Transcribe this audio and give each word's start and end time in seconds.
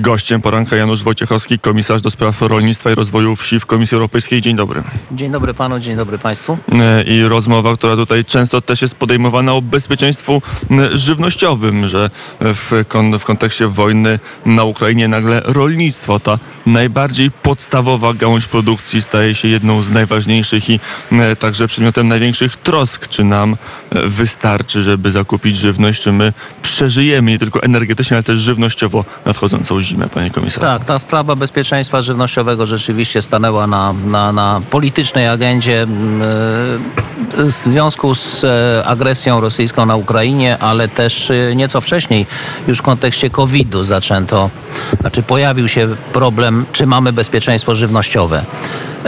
Gościem 0.00 0.40
poranka 0.40 0.76
Janusz 0.76 1.02
Wojciechowski, 1.02 1.58
komisarz 1.58 2.02
do 2.02 2.10
spraw 2.10 2.42
rolnictwa 2.42 2.90
i 2.90 2.94
rozwoju 2.94 3.36
wsi 3.36 3.60
w 3.60 3.66
Komisji 3.66 3.94
Europejskiej. 3.94 4.40
Dzień 4.40 4.56
dobry. 4.56 4.82
Dzień 5.12 5.32
dobry 5.32 5.54
panu, 5.54 5.80
dzień 5.80 5.96
dobry 5.96 6.18
państwu. 6.18 6.58
E, 6.72 7.02
I 7.02 7.22
rozmowa, 7.22 7.76
która 7.76 7.96
tutaj 7.96 8.24
często 8.24 8.60
też 8.60 8.82
jest 8.82 8.94
podejmowana 8.94 9.54
o 9.54 9.62
bezpieczeństwu 9.62 10.42
m, 10.70 10.80
żywnościowym, 10.92 11.88
że 11.88 12.10
w, 12.40 12.84
kon, 12.88 13.18
w 13.18 13.24
kontekście 13.24 13.68
wojny 13.68 14.18
na 14.46 14.64
Ukrainie 14.64 15.08
nagle 15.08 15.42
rolnictwo, 15.44 16.20
ta 16.20 16.38
najbardziej 16.66 17.30
podstawowa 17.30 18.14
gałąź 18.14 18.46
produkcji 18.46 19.02
staje 19.02 19.34
się 19.34 19.48
jedną 19.48 19.82
z 19.82 19.90
najważniejszych 19.90 20.70
i 20.70 20.80
m, 21.12 21.36
także 21.36 21.66
przedmiotem 21.66 22.08
największych 22.08 22.56
trosk, 22.56 23.08
czy 23.08 23.24
nam 23.24 23.56
e, 23.90 24.06
wystarczy, 24.08 24.82
żeby 24.82 25.10
zakupić 25.10 25.56
żywność, 25.56 26.02
czy 26.02 26.12
my 26.12 26.32
przeżyjemy 26.62 27.30
nie 27.30 27.38
tylko 27.38 27.62
energetycznie, 27.62 28.16
ale 28.16 28.24
też 28.24 28.38
żywnościowo 28.38 29.04
nadchodzącą 29.26 29.80
zimę, 29.86 30.08
panie 30.08 30.30
komisarzu. 30.30 30.66
Tak, 30.66 30.84
ta 30.84 30.98
sprawa 30.98 31.36
bezpieczeństwa 31.36 32.02
żywnościowego 32.02 32.66
rzeczywiście 32.66 33.22
stanęła 33.22 33.66
na, 33.66 33.92
na, 33.92 34.32
na 34.32 34.60
politycznej 34.70 35.28
agendzie 35.28 35.82
mm, 35.82 36.22
e, 36.22 36.26
w 37.44 37.50
związku 37.50 38.14
z 38.14 38.44
e, 38.44 38.82
agresją 38.86 39.40
rosyjską 39.40 39.86
na 39.86 39.96
Ukrainie, 39.96 40.58
ale 40.58 40.88
też 40.88 41.30
e, 41.30 41.56
nieco 41.56 41.80
wcześniej, 41.80 42.26
już 42.66 42.78
w 42.78 42.82
kontekście 42.82 43.30
COVID-u 43.30 43.84
zaczęto, 43.84 44.50
znaczy 45.00 45.22
pojawił 45.22 45.68
się 45.68 45.88
problem, 46.12 46.66
czy 46.72 46.86
mamy 46.86 47.12
bezpieczeństwo 47.12 47.74
żywnościowe. 47.74 48.44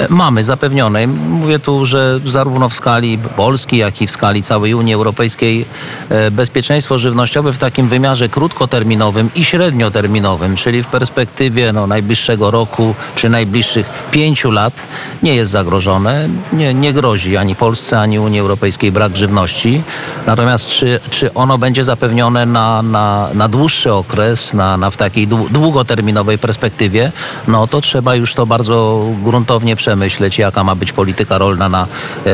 Mamy 0.08 0.44
zapewnione. 0.44 1.06
Mówię 1.06 1.58
tu, 1.58 1.86
że 1.86 2.20
zarówno 2.26 2.68
w 2.68 2.74
skali 2.74 3.18
Polski, 3.36 3.76
jak 3.76 4.02
i 4.02 4.06
w 4.06 4.10
skali 4.10 4.42
całej 4.42 4.74
Unii 4.74 4.94
Europejskiej 4.94 5.64
e, 6.08 6.30
bezpieczeństwo 6.30 6.98
żywnościowe 6.98 7.52
w 7.52 7.58
takim 7.58 7.88
wymiarze 7.88 8.28
krótkoterminowym 8.28 9.30
i 9.34 9.44
średnioterminowym, 9.44 10.56
czyli 10.56 10.82
w 10.82 10.86
perspektywie 10.86 11.72
no, 11.72 11.86
najbliższego 11.86 12.50
roku 12.50 12.94
czy 13.14 13.28
najbliższych 13.28 13.86
pięciu 14.10 14.50
lat 14.50 14.86
nie 15.22 15.34
jest 15.34 15.52
zagrożone. 15.52 16.28
Nie, 16.52 16.74
nie 16.74 16.92
grozi 16.92 17.36
ani 17.36 17.54
Polsce, 17.54 18.00
ani 18.00 18.18
Unii 18.18 18.40
Europejskiej 18.40 18.92
brak 18.92 19.16
żywności. 19.16 19.82
Natomiast 20.26 20.66
czy, 20.66 21.00
czy 21.10 21.34
ono 21.34 21.58
będzie 21.58 21.84
zapewnione 21.84 22.46
na, 22.46 22.82
na, 22.82 23.28
na 23.34 23.48
dłuższy 23.48 23.92
okres, 23.92 24.54
na, 24.54 24.76
na 24.76 24.90
w 24.90 24.96
takiej 24.96 25.28
dłu- 25.28 25.50
długoterminowej 25.50 26.38
perspektywie, 26.38 27.12
no 27.48 27.66
to 27.66 27.80
trzeba 27.80 28.14
już 28.14 28.34
to 28.34 28.46
bardzo 28.46 29.04
gruntownie 29.24 29.76
przemyśleć, 29.88 30.38
jaka 30.38 30.64
ma 30.64 30.74
być 30.74 30.92
polityka 30.92 31.38
rolna 31.38 31.68
na 31.68 31.86
e, 32.26 32.30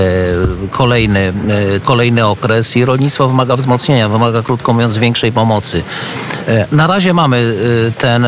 kolejny, 0.71 1.33
e, 1.77 1.81
kolejny 1.81 2.27
okres 2.27 2.77
i 2.77 2.85
rolnictwo 2.85 3.29
wymaga 3.29 3.57
wzmocnienia, 3.57 4.09
wymaga 4.09 4.43
krótko 4.43 4.73
mówiąc 4.73 4.97
większej 4.97 5.33
pomocy. 5.33 5.83
E, 6.49 6.67
na 6.73 6.87
razie 6.87 7.15
mamy 7.15 7.55
ten, 7.99 8.27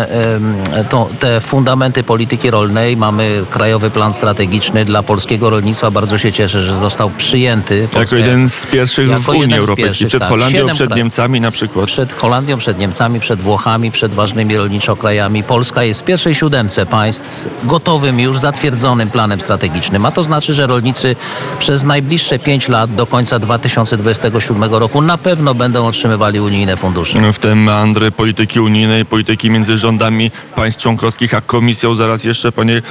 to, 0.88 1.08
te 1.20 1.40
fundamenty 1.40 2.02
polityki 2.02 2.50
rolnej, 2.50 2.96
mamy 2.96 3.44
Krajowy 3.50 3.90
Plan 3.90 4.14
Strategiczny 4.14 4.84
dla 4.84 5.02
polskiego 5.02 5.50
rolnictwa. 5.50 5.90
Bardzo 5.90 6.18
się 6.18 6.32
cieszę, 6.32 6.62
że 6.62 6.78
został 6.78 7.10
przyjęty. 7.10 7.78
Jako 7.78 7.94
Polska- 7.94 8.16
jeden 8.16 8.48
z 8.48 8.66
pierwszych 8.66 9.08
w 9.08 9.10
jako 9.10 9.32
Unii 9.32 9.56
Europejskiej, 9.56 10.06
przed 10.06 10.20
tak. 10.20 10.28
Holandią, 10.28 10.66
przed 10.66 10.76
krajów. 10.76 10.96
Niemcami 10.96 11.40
na 11.40 11.50
przykład. 11.50 11.86
Przed 11.86 12.12
Holandią, 12.12 12.58
przed 12.58 12.78
Niemcami, 12.78 13.20
przed 13.20 13.40
Włochami, 13.40 13.90
przed 13.90 14.14
ważnymi 14.14 14.56
rolniczo 14.56 14.96
krajami. 14.96 15.42
Polska 15.42 15.84
jest 15.84 16.00
w 16.00 16.04
pierwszej 16.04 16.34
siódemce 16.34 16.86
państw 16.86 17.48
gotowym, 17.64 18.20
już 18.20 18.38
zatwierdzonym 18.38 19.05
planem 19.10 19.40
strategicznym. 19.40 20.06
A 20.06 20.10
to 20.10 20.24
znaczy, 20.24 20.54
że 20.54 20.66
rolnicy 20.66 21.16
przez 21.58 21.84
najbliższe 21.84 22.38
pięć 22.38 22.68
lat 22.68 22.94
do 22.94 23.06
końca 23.06 23.38
2027 23.38 24.64
roku 24.74 25.02
na 25.02 25.18
pewno 25.18 25.54
będą 25.54 25.86
otrzymywali 25.86 26.40
unijne 26.40 26.76
fundusze. 26.76 27.32
w 27.32 27.38
te 27.38 27.54
meandry 27.54 28.10
polityki 28.10 28.60
unijnej, 28.60 29.04
polityki 29.04 29.50
między 29.50 29.78
rządami 29.78 30.30
państw 30.54 30.82
członkowskich 30.82 31.34
a 31.34 31.40
komisją. 31.40 31.94
Zaraz 31.94 32.24
jeszcze, 32.24 32.52
panie 32.52 32.82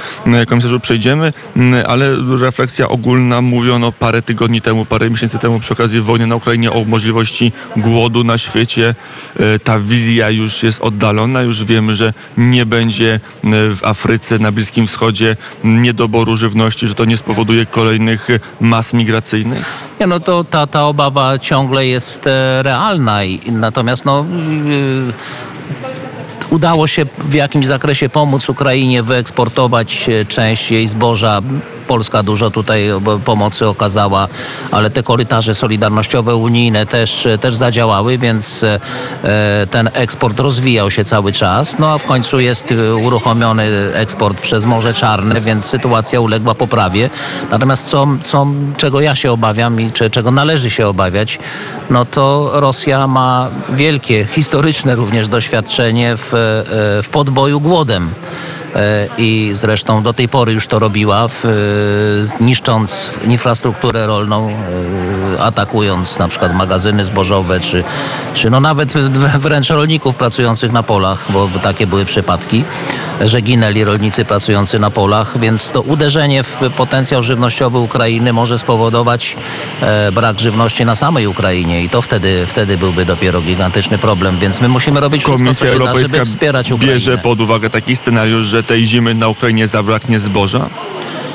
komisarzu, 0.48 0.80
przejdziemy, 0.80 1.32
ale 1.86 2.16
refleksja 2.40 2.88
ogólna. 2.88 3.40
Mówiono 3.40 3.92
parę 3.92 4.22
tygodni 4.22 4.60
temu, 4.62 4.84
parę 4.84 5.10
miesięcy 5.10 5.38
temu 5.38 5.60
przy 5.60 5.72
okazji 5.72 6.00
wojny 6.00 6.26
na 6.26 6.36
Ukrainie 6.36 6.72
o 6.72 6.84
możliwości 6.84 7.52
głodu 7.76 8.24
na 8.24 8.38
świecie. 8.38 8.94
E, 9.40 9.58
Ta 9.58 9.78
wizja 9.80 10.30
już 10.30 10.62
jest 10.62 10.80
oddalona. 10.80 11.42
Już 11.42 11.64
wiemy, 11.64 11.94
że 11.94 12.12
nie 12.36 12.66
będzie 12.66 13.14
e, 13.14 13.18
w 13.76 13.78
Afryce, 13.82 14.38
na 14.38 14.52
Bliskim 14.52 14.86
Wschodzie 14.86 15.36
niedoboru 16.06 16.36
żywności, 16.36 16.86
że 16.86 16.94
to 16.94 17.04
nie 17.04 17.16
spowoduje 17.16 17.66
kolejnych 17.66 18.30
e, 18.30 18.40
mas 18.60 18.92
migracyjnych. 18.92 19.64
Nie, 20.00 20.06
no 20.06 20.20
to 20.20 20.44
ta, 20.44 20.66
ta 20.66 20.86
obawa 20.86 21.38
ciągle 21.38 21.86
jest 21.86 22.26
e, 22.26 22.62
realna. 22.62 23.24
I, 23.24 23.52
natomiast 23.52 24.04
no, 24.04 24.24
yy, 24.64 25.12
udało 26.50 26.86
się 26.86 27.06
w 27.18 27.34
jakimś 27.34 27.66
zakresie 27.66 28.08
pomóc 28.08 28.48
Ukrainie 28.48 29.02
wyeksportować 29.02 30.08
e, 30.08 30.24
część 30.24 30.70
jej 30.70 30.86
zboża. 30.86 31.42
Polska 31.86 32.22
dużo 32.22 32.50
tutaj 32.50 32.88
e, 32.88 33.00
pomocy 33.24 33.66
okazała, 33.66 34.28
ale 34.70 34.90
te 34.90 35.02
korytarze 35.02 35.54
solidarnościowe 35.54 36.36
unijne 36.36 36.86
też, 36.86 37.26
e, 37.26 37.38
też 37.38 37.54
zadziałały, 37.54 38.18
więc 38.18 38.62
e, 38.62 39.66
ten 39.70 39.90
eksport 39.92 40.40
rozwijał 40.40 40.90
się 40.90 41.04
cały 41.04 41.32
czas. 41.32 41.78
No 41.78 41.92
a 41.92 41.98
w 41.98 42.04
końcu 42.04 42.40
jest 42.40 42.74
uruchomiony 43.02 43.64
eksport 43.92 44.40
przez 44.40 44.64
Morze 44.64 44.94
Czarne, 44.94 45.40
więc 45.40 45.66
sytuacja 45.66 46.20
uległa 46.20 46.54
poprawie. 46.54 47.10
Natomiast 47.50 47.88
co, 47.88 48.08
co, 48.22 48.46
czego 48.76 49.00
ja 49.00 49.16
się 49.16 49.32
obawiam 49.32 49.80
i 49.80 49.92
czego 49.92 50.30
należy 50.30 50.70
się 50.70 50.86
obawiać, 50.86 51.38
no 51.90 52.04
to 52.04 52.50
Rosja 52.54 53.06
ma 53.06 53.48
wielkie, 53.70 54.24
historyczne 54.24 54.94
również 54.94 55.28
doświadczenie 55.28 56.16
w, 56.16 56.30
w 57.02 57.08
podboju 57.08 57.60
głodem. 57.60 58.10
E, 58.76 59.08
I 59.18 59.50
zresztą 59.52 60.02
do 60.02 60.12
tej 60.12 60.28
pory 60.28 60.52
już 60.52 60.66
to 60.66 60.78
robiła, 60.78 61.28
w, 61.28 61.44
e, 61.44 61.48
niszcząc 62.44 63.10
infrastrukturę 63.28 64.06
rolną, 64.06 64.48
e, 64.48 65.42
atakując 65.42 66.18
na 66.18 66.28
przykład 66.28 66.54
magazyny 66.54 67.04
zbożowe, 67.04 67.60
czy, 67.60 67.84
czy 68.34 68.50
no 68.50 68.60
nawet 68.60 68.94
wręcz 69.38 69.70
rolników 69.70 70.16
pracujących 70.16 70.72
na 70.72 70.82
polach, 70.82 71.24
bo 71.32 71.48
takie 71.62 71.86
były 71.86 72.04
przypadki, 72.04 72.64
że 73.20 73.40
ginęli 73.40 73.84
rolnicy 73.84 74.24
pracujący 74.24 74.78
na 74.78 74.90
polach, 74.90 75.38
więc 75.38 75.70
to 75.70 75.80
uderzenie 75.80 76.42
w 76.42 76.56
potencjał 76.76 77.22
żywnościowy 77.22 77.78
Ukrainy 77.78 78.32
może 78.32 78.58
spowodować 78.58 79.36
brak 80.12 80.40
żywności 80.40 80.84
na 80.84 80.94
samej 80.94 81.26
Ukrainie 81.26 81.82
i 81.82 81.88
to 81.88 82.02
wtedy, 82.02 82.46
wtedy 82.46 82.78
byłby 82.78 83.04
dopiero 83.04 83.40
gigantyczny 83.40 83.98
problem, 83.98 84.38
więc 84.38 84.60
my 84.60 84.68
musimy 84.68 85.00
robić 85.00 85.22
wszystko, 85.22 85.44
Komisja 85.44 85.66
co 85.66 85.72
się 85.72 85.84
da, 85.84 85.98
żeby 85.98 86.24
wspierać 86.24 86.72
Ukrainę. 86.72 86.92
bierze 86.92 87.18
pod 87.18 87.40
uwagę 87.40 87.70
taki 87.70 87.96
scenariusz, 87.96 88.46
że 88.46 88.62
tej 88.66 88.86
zimy 88.86 89.14
na 89.14 89.28
Ukrainie 89.28 89.68
zabraknie 89.68 90.18
zboża? 90.18 90.68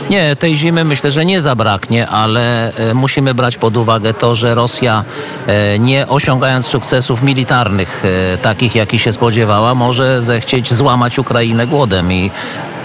Nie, 0.10 0.36
tej 0.36 0.58
zimy 0.58 0.84
myślę, 0.84 1.12
że 1.12 1.26
nie 1.26 1.42
zabraknie, 1.42 2.08
ale 2.08 2.74
e, 2.74 2.94
musimy 2.94 3.34
brać 3.34 3.58
pod 3.58 3.78
uwagę 3.78 4.14
to, 4.14 4.36
że 4.36 4.56
Rosja, 4.56 5.04
e, 5.48 5.80
nie 5.80 6.08
osiągając 6.08 6.66
sukcesów 6.66 7.24
militarnych, 7.24 8.04
e, 8.06 8.38
takich 8.38 8.76
jaki 8.76 9.00
się 9.00 9.14
spodziewała, 9.14 9.76
może 9.76 10.22
zechcieć 10.22 10.74
złamać 10.74 11.20
Ukrainę 11.20 11.68
głodem 11.68 12.14
i 12.14 12.32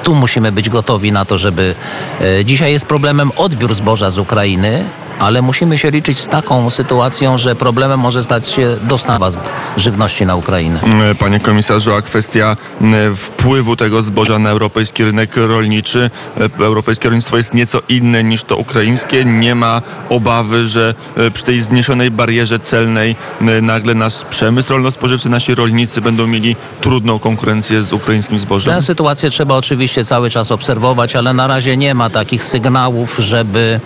tu 0.03 0.15
musimy 0.15 0.53
być 0.53 0.71
gotowi 0.71 1.13
na 1.13 1.25
to, 1.25 1.39
żeby. 1.39 1.75
Dzisiaj 2.45 2.73
jest 2.73 2.87
problemem 2.87 3.31
odbiór 3.37 3.75
zboża 3.75 4.11
z 4.11 4.19
Ukrainy. 4.19 4.85
Ale 5.19 5.43
musimy 5.43 5.79
się 5.79 5.91
liczyć 5.91 6.21
z 6.21 6.29
taką 6.29 6.71
sytuacją, 6.71 7.39
że 7.39 7.55
problemem 7.57 8.01
może 8.01 8.23
stać 8.23 8.49
się 8.49 8.77
dostawa 8.83 9.31
żywności 9.77 10.27
na 10.27 10.37
Ukrainę. 10.37 10.81
E, 11.11 11.15
Panie 11.15 11.41
komisarzu, 11.41 11.95
a 11.95 12.03
kwestia 12.03 12.57
m, 12.81 13.17
wpływu 13.17 13.77
tego 13.77 14.03
zboża 14.03 14.39
na 14.39 14.51
europejski 14.51 15.05
rynek 15.05 15.37
rolniczy. 15.37 16.11
E, 16.61 16.65
Europejskie 16.65 17.09
rolnictwo 17.09 17.37
jest 17.37 17.55
nieco 17.55 17.81
inne 17.89 18.25
niż 18.25 18.45
to 18.45 18.57
ukraińskie. 18.57 19.25
Nie 19.25 19.55
ma 19.55 19.83
obawy, 20.09 20.67
że 20.67 20.95
e, 21.17 21.31
przy 21.31 21.45
tej 21.45 21.61
zniesionej 21.61 22.11
barierze 22.11 22.59
celnej 22.61 23.17
e, 23.41 23.45
nagle 23.63 23.95
nasz 23.95 24.25
przemysł 24.31 24.69
rolno-spożywczy, 24.73 25.29
nasi 25.29 25.55
rolnicy 25.55 26.01
będą 26.01 26.27
mieli 26.27 26.57
trudną 26.81 27.19
konkurencję 27.19 27.83
z 27.83 27.93
ukraińskim 27.93 28.39
zbożem. 28.39 28.75
Tę 28.75 28.83
sytuację 28.83 29.31
trzeba 29.31 29.55
oczywiście 29.55 30.05
cały 30.05 30.31
czas 30.31 30.53
obserwować, 30.53 31.17
ale 31.17 31.35
na 31.35 31.47
razie 31.47 31.77
nie 31.77 31.95
ma 31.95 32.11
takich 32.11 32.45
sygnałów, 32.45 33.17
żeby 33.19 33.81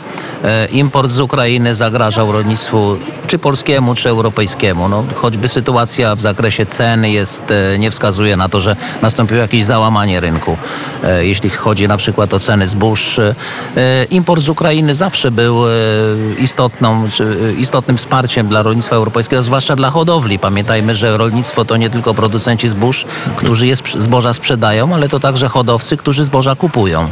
import 0.72 1.10
z 1.10 1.20
Ukrainy 1.20 1.74
zagrażał 1.74 2.32
rolnictwu 2.32 2.96
czy 3.26 3.38
polskiemu, 3.38 3.94
czy 3.94 4.08
europejskiemu. 4.08 4.88
No, 4.88 5.04
choćby 5.14 5.48
sytuacja 5.48 6.14
w 6.16 6.20
zakresie 6.20 6.66
cen 6.66 7.04
jest, 7.04 7.44
e, 7.50 7.78
nie 7.78 7.90
wskazuje 7.90 8.36
na 8.36 8.48
to, 8.48 8.60
że 8.60 8.76
nastąpiło 9.02 9.40
jakieś 9.40 9.64
załamanie 9.64 10.20
rynku. 10.20 10.56
E, 11.04 11.26
Jeśli 11.26 11.50
chodzi 11.50 11.88
na 11.88 11.96
przykład 11.96 12.34
o 12.34 12.40
ceny 12.40 12.66
zbóż, 12.66 13.18
e, 13.18 14.04
import 14.10 14.42
z 14.42 14.48
Ukrainy 14.48 14.94
zawsze 14.94 15.30
był 15.30 15.68
e, 15.68 15.70
istotną, 16.38 17.04
e, 17.48 17.52
istotnym 17.52 17.96
wsparciem 17.96 18.48
dla 18.48 18.62
rolnictwa 18.62 18.96
europejskiego, 18.96 19.42
zwłaszcza 19.42 19.76
dla 19.76 19.90
hodowli. 19.90 20.38
Pamiętajmy, 20.38 20.94
że 20.94 21.16
rolnictwo 21.16 21.64
to 21.64 21.76
nie 21.76 21.90
tylko 21.90 22.14
producenci 22.14 22.68
zbóż, 22.68 23.04
którzy 23.36 23.66
je 23.66 23.76
zboża 23.98 24.34
sprzedają, 24.34 24.94
ale 24.94 25.08
to 25.08 25.20
także 25.20 25.48
hodowcy, 25.48 25.96
którzy 25.96 26.24
zboża 26.24 26.56
kupują. 26.56 27.08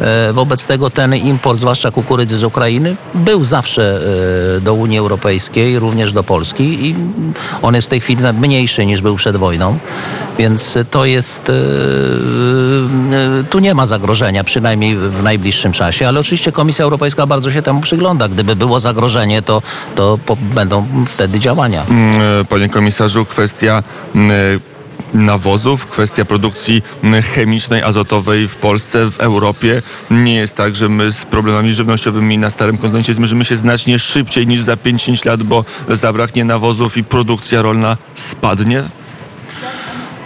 E, 0.00 0.32
Wobec 0.32 0.66
tego 0.66 0.90
ten 0.90 1.14
import, 1.14 1.58
zwłaszcza 1.58 1.90
kukurydzy 1.90 2.36
z 2.36 2.44
Ukrainy, 2.44 2.63
był 3.14 3.44
zawsze 3.44 4.00
e, 4.56 4.60
do 4.60 4.74
Unii 4.74 4.98
Europejskiej, 4.98 5.78
również 5.78 6.12
do 6.12 6.22
Polski 6.24 6.86
i 6.86 6.94
on 7.62 7.74
jest 7.74 7.86
w 7.86 7.90
tej 7.90 8.00
chwili 8.00 8.22
mniejszy 8.40 8.86
niż 8.86 9.00
był 9.00 9.16
przed 9.16 9.36
wojną, 9.36 9.78
więc 10.38 10.78
to 10.90 11.04
jest, 11.04 11.48
e, 11.48 11.52
e, 11.52 13.44
tu 13.50 13.58
nie 13.58 13.74
ma 13.74 13.86
zagrożenia, 13.86 14.44
przynajmniej 14.44 14.96
w 14.96 15.22
najbliższym 15.22 15.72
czasie, 15.72 16.08
ale 16.08 16.20
oczywiście 16.20 16.52
Komisja 16.52 16.84
Europejska 16.84 17.26
bardzo 17.26 17.50
się 17.50 17.62
temu 17.62 17.80
przygląda. 17.80 18.28
Gdyby 18.28 18.56
było 18.56 18.80
zagrożenie, 18.80 19.42
to, 19.42 19.62
to 19.94 20.18
będą 20.54 20.86
wtedy 21.08 21.40
działania. 21.40 21.84
Mm, 21.88 22.44
Panie 22.46 22.68
komisarzu, 22.68 23.24
kwestia 23.24 23.82
mm, 24.14 24.60
nawozów, 25.14 25.86
kwestia 25.86 26.24
produkcji 26.24 26.82
chemicznej, 27.34 27.82
azotowej 27.82 28.48
w 28.48 28.56
Polsce, 28.56 29.10
w 29.10 29.20
Europie. 29.20 29.82
Nie 30.10 30.34
jest 30.34 30.56
tak, 30.56 30.76
że 30.76 30.88
my 30.88 31.12
z 31.12 31.24
problemami 31.24 31.74
żywnościowymi 31.74 32.38
na 32.38 32.50
starym 32.50 32.78
kontynencie 32.78 33.14
zmierzymy 33.14 33.44
się 33.44 33.56
znacznie 33.56 33.98
szybciej 33.98 34.46
niż 34.46 34.62
za 34.62 34.74
5-10 34.74 35.26
lat, 35.26 35.42
bo 35.42 35.64
zabraknie 35.88 36.44
nawozów 36.44 36.96
i 36.96 37.04
produkcja 37.04 37.62
rolna 37.62 37.96
spadnie. 38.14 38.84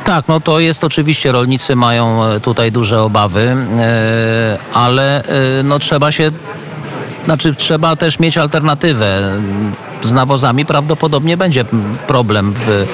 Tak, 0.04 0.28
no 0.28 0.40
to 0.40 0.60
jest 0.60 0.84
oczywiście, 0.84 1.32
rolnicy 1.32 1.76
mają 1.76 2.24
e, 2.24 2.40
tutaj 2.40 2.72
duże 2.72 3.02
obawy, 3.02 3.56
e, 3.78 4.58
ale 4.74 5.24
e, 5.24 5.62
no 5.62 5.78
trzeba 5.78 6.12
się, 6.12 6.30
znaczy 7.24 7.54
trzeba 7.54 7.96
też 7.96 8.18
mieć 8.18 8.38
alternatywę. 8.38 9.32
Z 10.02 10.12
nawozami 10.12 10.66
prawdopodobnie 10.66 11.36
będzie 11.36 11.64
problem 12.06 12.54
w, 12.56 12.68
e, 12.68 12.84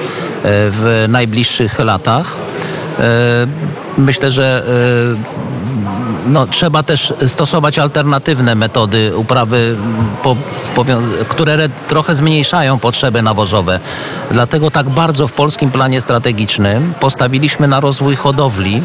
w 0.43 1.05
najbliższych 1.09 1.79
latach. 1.79 2.35
E, 2.99 3.47
Myślę, 3.97 4.31
że 4.31 4.63
e, 5.17 6.29
no, 6.29 6.47
trzeba 6.47 6.83
też 6.83 7.13
stosować 7.27 7.79
alternatywne 7.79 8.55
metody 8.55 9.17
uprawy, 9.17 9.77
po, 10.23 10.35
które 11.27 11.53
re, 11.53 11.69
trochę 11.87 12.15
zmniejszają 12.15 12.79
potrzeby 12.79 13.21
nawozowe. 13.21 13.79
Dlatego 14.31 14.71
tak 14.71 14.89
bardzo 14.89 15.27
w 15.27 15.33
polskim 15.33 15.71
planie 15.71 16.01
strategicznym 16.01 16.93
postawiliśmy 16.99 17.67
na 17.67 17.79
rozwój 17.79 18.15
hodowli. 18.15 18.81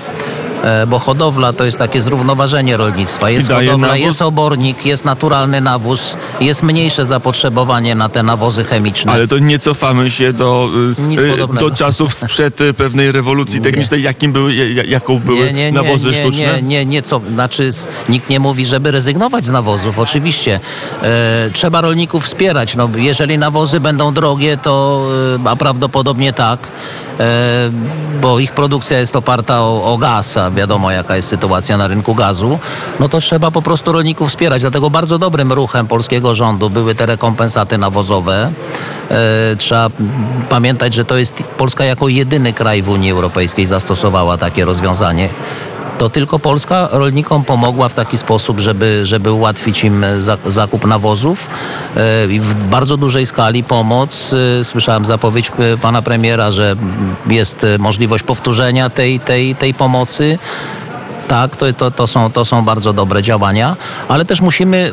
E, 0.63 0.87
Bo 0.87 0.99
hodowla 0.99 1.53
to 1.53 1.65
jest 1.65 1.79
takie 1.79 2.01
zrównoważenie 2.01 2.77
rolnictwa. 2.77 3.31
Jest 3.31 3.49
hodowla, 3.49 3.89
nawóz? 3.89 3.99
jest 4.01 4.23
obornik, 4.23 4.87
jest 4.87 5.05
naturalny 5.05 5.61
nawóz, 5.61 6.17
jest 6.41 6.63
mniejsze 6.63 7.05
zapotrzebowanie 7.05 7.95
na 7.95 8.09
te 8.09 8.23
nawozy 8.23 8.65
chemiczne. 8.65 9.13
Ale 9.13 9.29
to 9.29 9.39
nie 9.39 9.59
cofamy 9.59 10.11
się 10.11 10.33
do, 10.33 10.69
y, 11.19 11.55
y, 11.55 11.59
do 11.59 11.71
czasów 11.71 12.15
sprzed 12.15 12.61
y, 12.61 12.75
pewnej 12.75 13.13
rewolucji 13.13 13.61
technicznej, 13.61 14.03
jakim 14.03 14.33
były, 14.33 14.55
ja- 14.55 14.69
ja- 14.69 14.85
jaką 14.85 15.19
były 15.19 15.47
nie, 15.47 15.53
nie, 15.53 15.65
nie, 15.65 15.73
nawozy 15.73 16.11
nie, 16.11 16.15
sztuczne? 16.15 16.43
Nie, 16.43 16.63
nie, 16.63 16.87
nie, 16.87 17.03
co, 17.03 17.21
znaczy 17.33 17.71
nikt 18.09 18.31
nie 18.31 18.41
mówi, 18.41 18.67
żeby 18.67 18.91
rezygnować 18.91 19.47
z 19.47 19.51
nawozów, 19.51 19.99
oczywiście. 19.99 20.61
E, 21.03 21.51
trzeba 21.53 21.81
rolników 21.81 22.25
wspierać, 22.25 22.77
no, 22.77 22.89
jeżeli 22.97 23.39
nawozy 23.39 23.81
będą 23.81 24.15
drogie, 24.15 24.57
to, 24.57 25.07
e, 25.47 25.51
a 25.51 25.57
prawdopodobnie 25.57 26.33
tak, 26.33 26.69
e, 27.21 27.71
bo 28.23 28.39
ich 28.39 28.53
produkcja 28.53 28.99
jest 28.99 29.17
oparta 29.17 29.61
o, 29.61 29.85
o 29.85 29.99
gaz, 29.99 30.37
a 30.37 30.50
wiadomo 30.55 30.91
jaka 30.91 31.17
jest 31.17 31.29
sytuacja 31.29 31.77
na 31.77 31.89
rynku 31.89 32.15
gazu, 32.15 32.59
no 33.01 33.09
to 33.09 33.21
trzeba 33.21 33.51
po 33.51 33.63
prostu 33.63 33.93
rolników 33.93 34.29
wspierać. 34.29 34.61
Dlatego 34.63 34.91
bardzo 34.91 35.19
dobrym 35.19 35.53
ruchem 35.53 35.87
polskiego 35.87 36.35
rządu 36.35 36.71
były 36.71 36.95
te 36.95 37.07
rekompensaty 37.07 37.79
nawozowe. 37.79 38.53
E, 39.11 39.57
trzeba 39.57 39.91
pamiętać, 40.49 40.95
że 40.95 41.05
to 41.05 41.17
jest 41.17 41.35
Polska 41.43 41.85
jako 41.85 42.09
jedyny 42.09 42.53
kraj 42.53 42.83
w 42.83 42.89
Unii 42.89 43.11
Europejskiej 43.11 43.67
zastosowała 43.67 44.39
takie 44.39 44.65
rozwiązanie. 44.65 45.29
To 46.01 46.11
tylko 46.11 46.39
Polska 46.39 46.89
rolnikom 46.93 47.45
pomogła 47.45 47.89
w 47.89 47.95
taki 47.95 48.17
sposób, 48.17 48.61
żeby, 48.61 49.01
żeby 49.07 49.33
ułatwić 49.33 49.85
im 49.85 50.05
za, 50.19 50.37
zakup 50.47 50.87
nawozów. 50.87 51.47
E, 51.47 51.49
w 52.29 52.55
bardzo 52.71 52.97
dużej 52.97 53.27
skali 53.27 53.65
pomoc. 53.65 54.35
E, 54.61 54.65
Słyszałem 54.65 55.05
zapowiedź 55.05 55.53
e, 55.59 55.77
pana 55.77 56.03
premiera, 56.03 56.51
że 56.51 56.77
jest 57.27 57.67
możliwość 57.79 58.25
powtórzenia 58.25 58.91
tej, 58.91 59.21
tej, 59.21 59.55
tej 59.55 59.75
pomocy. 59.75 60.39
Tak, 61.29 61.57
to, 61.57 61.73
to, 61.73 61.91
to, 61.91 62.07
są, 62.07 62.33
to 62.33 62.45
są 62.45 62.65
bardzo 62.65 62.93
dobre 62.93 63.23
działania, 63.23 63.77
ale 64.09 64.25
też 64.25 64.41
musimy 64.41 64.93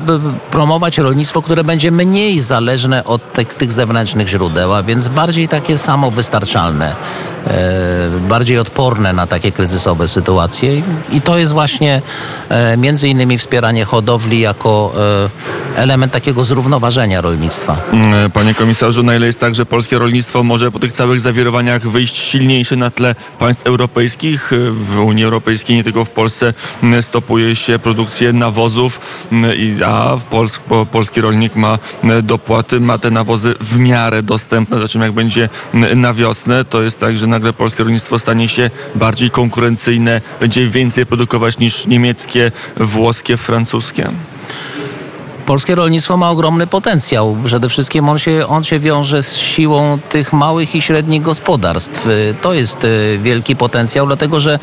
promować 0.51 0.97
rolnictwo, 0.97 1.41
które 1.41 1.63
będzie 1.63 1.91
mniej 1.91 2.41
zależne 2.41 3.03
od 3.03 3.33
tych, 3.33 3.53
tych 3.53 3.71
zewnętrznych 3.73 4.27
źródeł, 4.27 4.73
a 4.73 4.83
więc 4.83 5.07
bardziej 5.07 5.47
takie 5.47 5.77
samowystarczalne, 5.77 6.95
bardziej 8.29 8.59
odporne 8.59 9.13
na 9.13 9.27
takie 9.27 9.51
kryzysowe 9.51 10.07
sytuacje. 10.07 10.81
I, 11.11 11.21
to 11.21 11.37
jest 11.37 11.51
właśnie 11.51 12.01
e, 12.49 12.77
między 12.77 13.07
innymi 13.07 13.37
wspieranie 13.37 13.85
hodowli 13.85 14.39
jako 14.39 14.93
e, 15.75 15.81
element 15.81 16.11
takiego 16.13 16.43
zrównoważenia 16.43 17.21
rolnictwa. 17.21 17.77
Mm, 17.93 18.31
Panie 18.31 18.53
komisarzu, 18.53 19.03
na 19.03 19.15
ile 19.15 19.25
jest 19.27 19.39
tak, 19.39 19.55
że 19.55 19.65
polskie 19.65 19.97
rolnictwo 19.97 20.43
może 20.43 20.71
po 20.71 20.79
tych 20.79 20.91
całych 20.91 21.21
zawirowaniach 21.21 21.87
wyjść 21.87 22.17
silniejsze 22.17 22.75
na 22.75 22.89
tle 22.89 23.15
państw 23.39 23.67
europejskich? 23.67 24.51
W 24.71 24.99
Unii 24.99 25.23
Europejskiej, 25.23 25.75
nie 25.75 25.83
tylko 25.83 26.05
w 26.05 26.09
Polsce, 26.09 26.53
mm, 26.83 27.01
stopuje 27.01 27.55
się 27.55 27.79
produkcję 27.79 28.33
nawozów, 28.33 28.99
mm, 29.31 29.51
a 29.85 30.17
Pols 30.29 30.59
po- 30.59 30.85
polski 30.85 31.21
rolnik 31.21 31.55
ma 31.55 31.77
dopłaty, 32.23 32.79
ma 32.79 32.97
te 32.97 33.11
nawozy 33.11 33.53
w 33.59 33.77
miarę 33.77 34.23
dostępne, 34.23 34.77
za 34.87 34.99
jak 34.99 35.11
będzie 35.11 35.49
na 35.95 36.13
wiosnę, 36.13 36.65
to 36.65 36.81
jest 36.81 36.99
tak, 36.99 37.17
że 37.17 37.27
nagle 37.37 37.53
polskie 37.53 37.83
rolnictwo 37.83 38.19
stanie 38.19 38.47
się 38.47 38.69
bardziej 38.95 39.31
konkurencyjne, 39.31 40.21
będzie 40.39 40.69
więcej 40.69 41.05
produkować 41.05 41.57
niż 41.57 41.87
niemieckie, 41.87 42.51
włoskie, 42.77 43.37
francuskie. 43.37 44.11
Polskie 45.47 45.75
rolnictwo 45.75 46.17
ma 46.17 46.29
ogromny 46.29 46.67
potencjał. 46.67 47.37
Przede 47.45 47.69
wszystkim 47.69 48.09
on 48.09 48.19
się, 48.19 48.47
on 48.47 48.63
się 48.63 48.79
wiąże 48.79 49.23
z 49.23 49.35
siłą 49.35 49.99
tych 50.09 50.33
małych 50.33 50.75
i 50.75 50.81
średnich 50.81 51.21
gospodarstw. 51.21 52.07
To 52.41 52.53
jest 52.53 52.83
y, 52.83 53.19
wielki 53.23 53.55
potencjał, 53.55 54.07
dlatego 54.07 54.39
że 54.39 54.59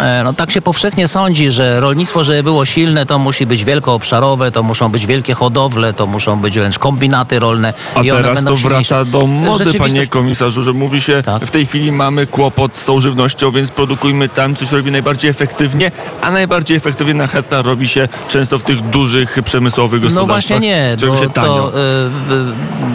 e, 0.00 0.22
no, 0.24 0.32
tak 0.32 0.50
się 0.50 0.62
powszechnie 0.62 1.08
sądzi, 1.08 1.50
że 1.50 1.80
rolnictwo, 1.80 2.24
żeby 2.24 2.42
było 2.42 2.64
silne, 2.64 3.06
to 3.06 3.18
musi 3.18 3.46
być 3.46 3.64
wielkoobszarowe, 3.64 4.52
to 4.52 4.62
muszą 4.62 4.88
być 4.88 5.06
wielkie 5.06 5.34
hodowle, 5.34 5.92
to 5.92 6.06
muszą 6.06 6.40
być 6.40 6.58
wręcz 6.58 6.78
kombinaty 6.78 7.38
rolne. 7.38 7.74
A 7.94 8.02
i 8.02 8.10
one 8.10 8.22
teraz 8.22 8.44
to 8.44 8.56
wraca 8.56 9.04
do 9.04 9.26
mody, 9.26 9.74
panie 9.74 10.06
komisarzu, 10.06 10.62
że 10.62 10.72
mówi 10.72 11.00
się, 11.00 11.22
Tak. 11.22 11.42
w 11.42 11.50
tej 11.50 11.66
chwili 11.66 11.92
mamy 11.92 12.26
kłopot 12.26 12.78
z 12.78 12.84
tą 12.84 13.00
żywnością, 13.00 13.50
więc 13.50 13.70
produkujmy 13.70 14.28
tam, 14.28 14.56
co 14.56 14.66
się 14.66 14.76
robi 14.76 14.92
najbardziej 14.92 15.30
efektywnie, 15.30 15.90
a 16.22 16.30
najbardziej 16.30 16.76
efektywnie 16.76 17.14
na 17.14 17.26
hektar 17.26 17.64
robi 17.64 17.88
się 17.88 18.08
często 18.28 18.58
w 18.58 18.62
tych 18.62 18.80
dużych 18.80 19.38
przemysłowych 19.44 19.99
No 20.00 20.04
gospodarstwach. 20.04 20.26
właśnie 20.26 20.60
nie, 20.60 20.96
bo 21.08 21.16
się 21.16 21.30
to 21.30 21.72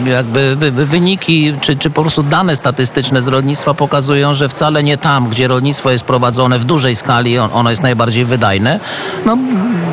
y, 0.06 0.10
jakby 0.10 0.56
wy, 0.56 0.70
wy, 0.70 0.86
wyniki, 0.86 1.54
czy, 1.60 1.76
czy 1.76 1.90
po 1.90 2.00
prostu 2.02 2.22
dane 2.22 2.56
statystyczne 2.56 3.22
z 3.22 3.28
rolnictwa 3.28 3.74
pokazują, 3.74 4.34
że 4.34 4.48
wcale 4.48 4.82
nie 4.82 4.98
tam, 4.98 5.28
gdzie 5.28 5.48
rolnictwo 5.48 5.90
jest 5.90 6.04
prowadzone 6.04 6.58
w 6.58 6.64
dużej 6.64 6.96
skali, 6.96 7.38
on, 7.38 7.50
ono 7.52 7.70
jest 7.70 7.82
najbardziej 7.82 8.24
wydajne. 8.24 8.80
No, 9.26 9.38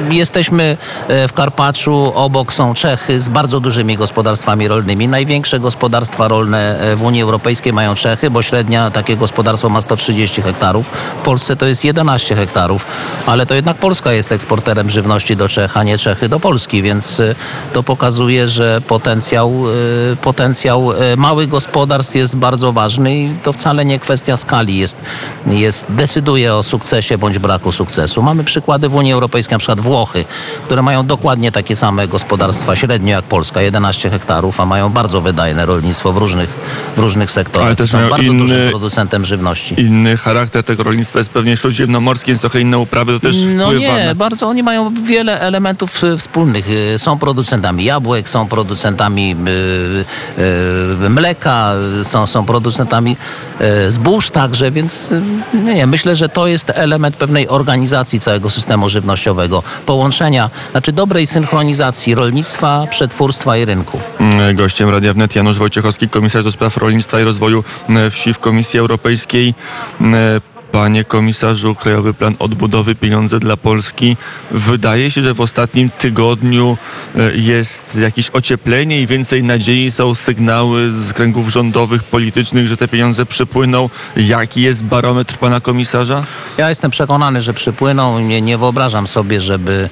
jesteśmy 0.10 0.78
e, 1.08 1.28
w 1.28 1.34
Karpaczu, 1.34 2.12
obok 2.16 2.54
są 2.54 2.74
Czechy 2.74 3.20
z 3.20 3.30
bardzo 3.30 3.60
dużymi 3.60 3.98
gospodarstwami 3.98 4.68
rolnymi. 4.68 5.08
Największe 5.08 5.60
gospodarstwa 5.60 6.28
rolne 6.28 6.80
e, 6.80 6.96
w 6.96 7.02
Unii 7.02 7.22
Europejskiej 7.22 7.74
mają 7.74 7.96
Czechy, 7.96 8.30
bo 8.30 8.42
średnia 8.42 8.92
takie 8.92 9.18
gospodarstwo 9.18 9.70
ma 9.70 9.82
130 9.82 10.42
hektarów. 10.42 10.88
W 11.20 11.22
Polsce 11.22 11.56
to 11.56 11.66
jest 11.66 11.84
11 11.84 12.36
hektarów, 12.36 12.86
ale 13.26 13.46
to 13.46 13.56
jednak 13.56 13.78
Polska 13.78 14.14
jest 14.14 14.32
eksporterem 14.32 14.90
żywności 14.90 15.38
do 15.38 15.50
Czech, 15.50 15.78
a 15.78 15.84
nie 15.84 15.98
Czechy 15.98 16.30
do 16.30 16.40
Polski, 16.40 16.82
więc 16.82 17.03
y, 17.20 17.36
to 17.74 17.84
pokazuje, 17.84 18.48
że 18.48 18.82
potencjał, 18.88 19.64
y, 20.14 20.16
potencjał 20.16 20.92
y, 20.92 21.18
małych 21.18 21.50
gospodarstw 21.50 22.16
jest 22.16 22.36
bardzo 22.38 22.74
ważny 22.74 23.16
i 23.18 23.30
to 23.44 23.54
wcale 23.54 23.86
nie 23.86 24.00
kwestia 24.00 24.38
skali 24.38 24.78
jest, 24.78 24.98
jest 25.48 25.86
decyduje 25.90 26.56
o 26.56 26.64
sukcesie 26.64 27.18
bądź 27.18 27.40
braku 27.40 27.72
sukcesu. 27.72 28.24
Mamy 28.24 28.44
przykłady 28.44 28.90
w 28.90 28.96
Unii 28.96 29.14
Europejskiej, 29.14 29.56
na 29.56 29.60
przykład 29.60 29.80
Włochy, 29.80 30.26
które 30.66 30.82
mają 30.82 31.06
dokładnie 31.06 31.52
takie 31.52 31.76
same 31.76 32.08
gospodarstwa, 32.08 32.76
średnio 32.76 33.12
jak 33.12 33.26
Polska, 33.26 33.62
11 33.62 34.10
hektarów, 34.10 34.60
a 34.60 34.66
mają 34.66 34.90
bardzo 34.90 35.22
wydajne 35.22 35.66
rolnictwo 35.66 36.14
w 36.14 36.18
różnych, 36.18 36.50
w 36.96 37.00
różnych 37.00 37.32
sektorach. 37.32 37.68
Ale 37.68 37.76
też 37.76 37.90
Są 37.90 38.10
bardzo 38.10 38.32
inny- 38.32 38.38
dużym 38.38 38.70
producentem 38.70 39.26
żywności. 39.26 39.82
Inny 39.82 40.18
charakter 40.18 40.64
tego 40.64 40.84
rolnictwa 40.84 41.20
jest 41.20 41.30
pewnie 41.30 41.58
śródziemnomorskie, 41.58 42.32
więc 42.32 42.42
trochę 42.42 42.62
inne 42.62 42.78
uprawy, 42.78 43.14
to 43.14 43.20
też 43.20 43.36
No 43.56 43.74
nie, 43.74 44.06
na... 44.06 44.16
bardzo 44.16 44.48
oni 44.48 44.64
mają 44.64 44.94
wiele 45.04 45.40
elementów 45.42 46.02
wspólnych. 46.18 46.66
Są 46.98 47.20
producentami 47.20 47.84
jabłek, 47.84 48.30
są 48.30 48.48
producentami 48.48 49.36
e, 51.02 51.06
e, 51.06 51.10
mleka, 51.10 51.74
są, 52.04 52.28
są 52.28 52.46
producentami 52.46 53.18
e, 53.60 53.92
zbóż 53.92 54.30
także, 54.30 54.72
więc 54.72 55.10
nie, 55.54 55.74
nie, 55.74 55.88
myślę, 55.88 56.16
że 56.16 56.30
to 56.30 56.48
jest 56.48 56.72
element 56.76 57.16
pewnej 57.16 57.50
organizacji 57.50 58.20
całego 58.20 58.50
systemu 58.50 58.90
żywnościowego, 58.90 59.64
połączenia, 59.86 60.50
znaczy 60.72 60.92
dobrej 60.92 61.28
synchronizacji 61.28 62.16
rolnictwa, 62.16 62.88
przetwórstwa 62.90 63.58
i 63.58 63.66
rynku. 63.66 64.00
Mm, 64.20 64.56
Gościem 64.56 64.90
Radia 64.90 65.14
Wnet 65.14 65.36
Janusz 65.36 65.58
Wojciechowski, 65.58 66.10
komisarz 66.10 66.44
do 66.44 66.52
spraw 66.52 66.78
rolnictwa 66.78 67.20
i 67.20 67.24
rozwoju 67.24 67.64
mm, 67.90 68.12
wsi 68.12 68.34
w 68.34 68.40
Komisji 68.40 68.80
Europejskiej. 68.80 69.54
Panie 70.74 71.04
komisarzu, 71.04 71.76
Krajowy 71.76 72.14
Plan 72.14 72.36
Odbudowy, 72.40 72.96
pieniądze 72.96 73.40
dla 73.40 73.58
Polski. 73.58 74.18
Wydaje 74.52 75.12
się, 75.12 75.22
że 75.22 75.34
w 75.34 75.42
ostatnim 75.42 75.90
tygodniu 75.90 76.78
e, 77.16 77.36
jest 77.36 77.96
jakieś 77.96 78.30
ocieplenie 78.30 79.02
i 79.02 79.08
więcej 79.08 79.44
nadziei. 79.44 79.92
Są 79.92 80.16
sygnały 80.16 80.92
z 80.92 81.14
kręgów 81.14 81.50
rządowych, 81.50 82.04
politycznych, 82.04 82.68
że 82.68 82.78
te 82.78 82.88
pieniądze 82.88 83.26
przypłyną. 83.26 83.90
Jaki 84.16 84.62
jest 84.62 84.84
barometr 84.84 85.38
pana 85.38 85.60
komisarza? 85.60 86.24
Ja 86.58 86.70
jestem 86.70 86.92
przekonany, 86.92 87.42
że 87.42 87.54
przypłyną. 87.54 88.20
Nie, 88.20 88.42
nie 88.42 88.58
wyobrażam 88.58 89.08
sobie, 89.08 89.42
żeby 89.42 89.90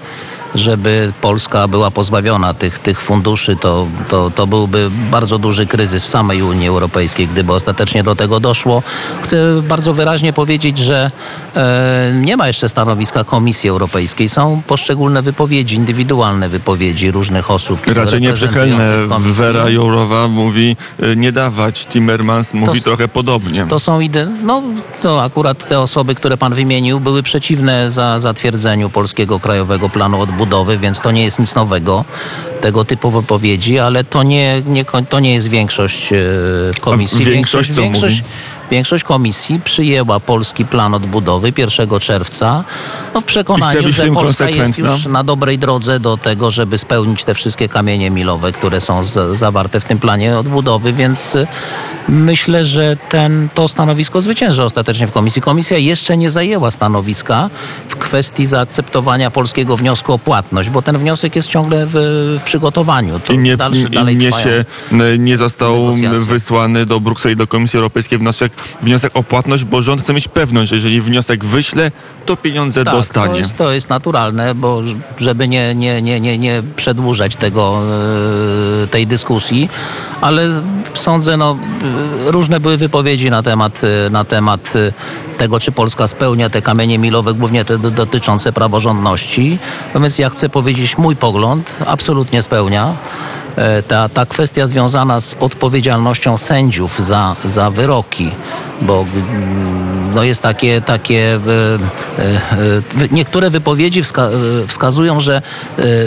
żeby 0.55 1.13
Polska 1.21 1.67
była 1.67 1.91
pozbawiona 1.91 2.53
tych, 2.53 2.79
tych 2.79 3.01
funduszy, 3.01 3.55
to, 3.55 3.87
to, 4.09 4.31
to 4.35 4.47
byłby 4.47 4.89
bardzo 5.11 5.39
duży 5.39 5.65
kryzys 5.65 6.05
w 6.05 6.09
samej 6.09 6.41
Unii 6.41 6.67
Europejskiej, 6.67 7.27
gdyby 7.27 7.53
ostatecznie 7.53 8.03
do 8.03 8.15
tego 8.15 8.39
doszło. 8.39 8.83
Chcę 9.21 9.61
bardzo 9.61 9.93
wyraźnie 9.93 10.33
powiedzieć, 10.33 10.77
że 10.77 11.11
e, 11.55 12.13
nie 12.15 12.37
ma 12.37 12.47
jeszcze 12.47 12.69
stanowiska 12.69 13.23
Komisji 13.23 13.69
Europejskiej. 13.69 14.29
Są 14.29 14.61
poszczególne 14.67 15.21
wypowiedzi, 15.21 15.75
indywidualne 15.75 16.49
wypowiedzi 16.49 17.11
różnych 17.11 17.51
osób. 17.51 17.87
Raczej 17.87 18.21
nieprzychylne. 18.21 19.07
Vera 19.33 19.69
Jourowa 19.69 20.27
mówi 20.27 20.77
e, 20.99 21.15
nie 21.15 21.31
dawać, 21.31 21.85
Timmermans 21.85 22.53
mówi 22.53 22.79
to, 22.79 22.83
trochę 22.83 23.07
podobnie. 23.07 23.65
To 23.69 23.79
są 23.79 23.99
ide- 23.99 24.31
no 24.43 24.63
to 25.01 25.23
akurat 25.23 25.67
te 25.67 25.79
osoby, 25.79 26.15
które 26.15 26.37
pan 26.37 26.53
wymienił, 26.53 26.99
były 26.99 27.23
przeciwne 27.23 27.91
za 27.91 28.19
zatwierdzeniu 28.19 28.89
Polskiego 28.89 29.39
Krajowego 29.39 29.89
Planu 29.89 30.21
Odbudowy 30.21 30.40
budowy, 30.41 30.77
więc 30.77 31.01
to 31.01 31.11
nie 31.11 31.23
jest 31.23 31.39
nic 31.39 31.55
nowego, 31.55 32.05
tego 32.61 32.85
typu 32.85 33.11
wypowiedzi, 33.11 33.79
ale 33.79 34.03
to 34.03 34.23
nie, 34.23 34.61
nie, 34.65 34.85
to 35.09 35.19
nie 35.19 35.33
jest 35.33 35.47
większość 35.47 36.13
e, 36.13 36.17
komisji. 36.81 37.25
większość, 37.25 37.71
większość, 37.71 38.15
większość, 38.15 38.23
większość 38.71 39.03
komisji 39.03 39.59
przyjęła 39.59 40.19
polski 40.19 40.65
plan 40.65 40.93
odbudowy 40.93 41.53
1 41.57 41.99
czerwca 41.99 42.63
no 43.13 43.21
w 43.21 43.23
przekonaniu, 43.23 43.91
że 43.91 44.07
Polska 44.07 44.49
jest 44.49 44.77
już 44.77 45.05
na 45.05 45.23
dobrej 45.23 45.59
drodze 45.59 45.99
do 45.99 46.17
tego, 46.17 46.51
żeby 46.51 46.77
spełnić 46.77 47.23
te 47.23 47.33
wszystkie 47.33 47.69
kamienie 47.69 48.09
milowe, 48.09 48.51
które 48.51 48.81
są 48.81 49.03
z, 49.03 49.37
zawarte 49.37 49.79
w 49.79 49.85
tym 49.85 49.99
planie 49.99 50.37
odbudowy, 50.37 50.93
więc 50.93 51.35
e, 51.35 51.47
myślę, 52.09 52.65
że 52.65 52.97
ten, 53.09 53.49
to 53.53 53.67
stanowisko 53.67 54.21
zwycięży 54.21 54.63
ostatecznie 54.63 55.07
w 55.07 55.11
komisji. 55.11 55.41
Komisja 55.41 55.77
jeszcze 55.77 56.17
nie 56.17 56.29
zajęła 56.29 56.71
stanowiska 56.71 57.49
w 57.87 57.95
kwestii 57.95 58.45
zaakceptowania 58.45 59.31
polskiego 59.31 59.77
wniosku 59.77 60.13
o 60.13 60.19
płatność, 60.19 60.69
bo 60.69 60.81
ten 60.81 60.97
wniosek 60.97 61.35
jest 61.35 61.47
ciągle 61.47 61.85
w, 61.85 61.91
w 62.39 62.43
przygotowaniu. 62.45 63.19
To 63.19 63.33
I 63.33 63.37
nie, 63.37 63.57
dalszy, 63.57 63.89
dalej 63.89 64.17
nie, 64.17 64.31
się, 64.31 64.65
nie 65.19 65.37
został 65.37 65.93
wysłany 66.27 66.85
do 66.85 66.99
Brukseli, 66.99 67.35
do 67.35 67.47
Komisji 67.47 67.77
Europejskiej 67.77 68.19
wniosek, 68.19 68.53
wniosek 68.81 69.11
o 69.15 69.23
płatność, 69.23 69.63
bo 69.63 69.81
rząd 69.81 70.01
chce 70.01 70.13
mieć 70.13 70.27
pewność, 70.27 70.69
że 70.69 70.75
jeżeli 70.75 71.01
wniosek 71.01 71.45
wyśle, 71.45 71.91
to 72.25 72.37
pieniądze 72.37 72.83
tak, 72.83 72.93
dostanie. 72.93 73.33
To 73.33 73.39
jest, 73.39 73.57
to 73.57 73.71
jest 73.71 73.89
naturalne, 73.89 74.55
bo 74.55 74.81
żeby 75.17 75.47
nie, 75.47 75.75
nie, 75.75 76.01
nie, 76.01 76.19
nie, 76.19 76.37
nie 76.37 76.63
przedłużać 76.75 77.35
tego, 77.35 77.81
e, 78.83 78.87
tej 78.87 79.07
dyskusji, 79.07 79.69
ale 80.21 80.61
sądzę, 80.93 81.37
no, 81.37 81.57
różne 82.25 82.59
były 82.59 82.77
wypowiedzi 82.77 83.29
na 83.29 83.43
temat, 83.43 83.81
na 84.11 84.23
temat 84.23 84.73
tego, 85.37 85.59
czy 85.59 85.71
Polska 85.71 86.07
spełnia 86.07 86.49
te 86.49 86.61
kamienie 86.61 86.99
milowe, 86.99 87.33
głównie 87.33 87.65
te 87.65 87.77
dotyczące 87.77 88.53
praworządności. 88.53 89.59
No 89.93 90.01
więc 90.01 90.19
ja 90.19 90.29
chcę 90.29 90.49
powiedzieć 90.49 90.97
mój 90.97 91.15
pogląd, 91.15 91.77
absolutnie 91.85 92.41
spełnia. 92.41 92.93
E, 93.55 93.83
ta, 93.83 94.09
ta 94.09 94.25
kwestia 94.25 94.67
związana 94.67 95.19
z 95.19 95.35
odpowiedzialnością 95.39 96.37
sędziów 96.37 96.99
za, 96.99 97.35
za 97.45 97.69
wyroki, 97.69 98.31
bo 98.81 99.05
mm, 99.29 100.00
no 100.15 100.23
jest 100.23 100.41
takie, 100.41 100.81
takie 100.81 101.35
e, 101.35 101.39
e, 102.19 103.07
niektóre 103.11 103.49
wypowiedzi 103.49 104.03
wska 104.03 104.29
wskazują, 104.67 105.19
że 105.19 105.41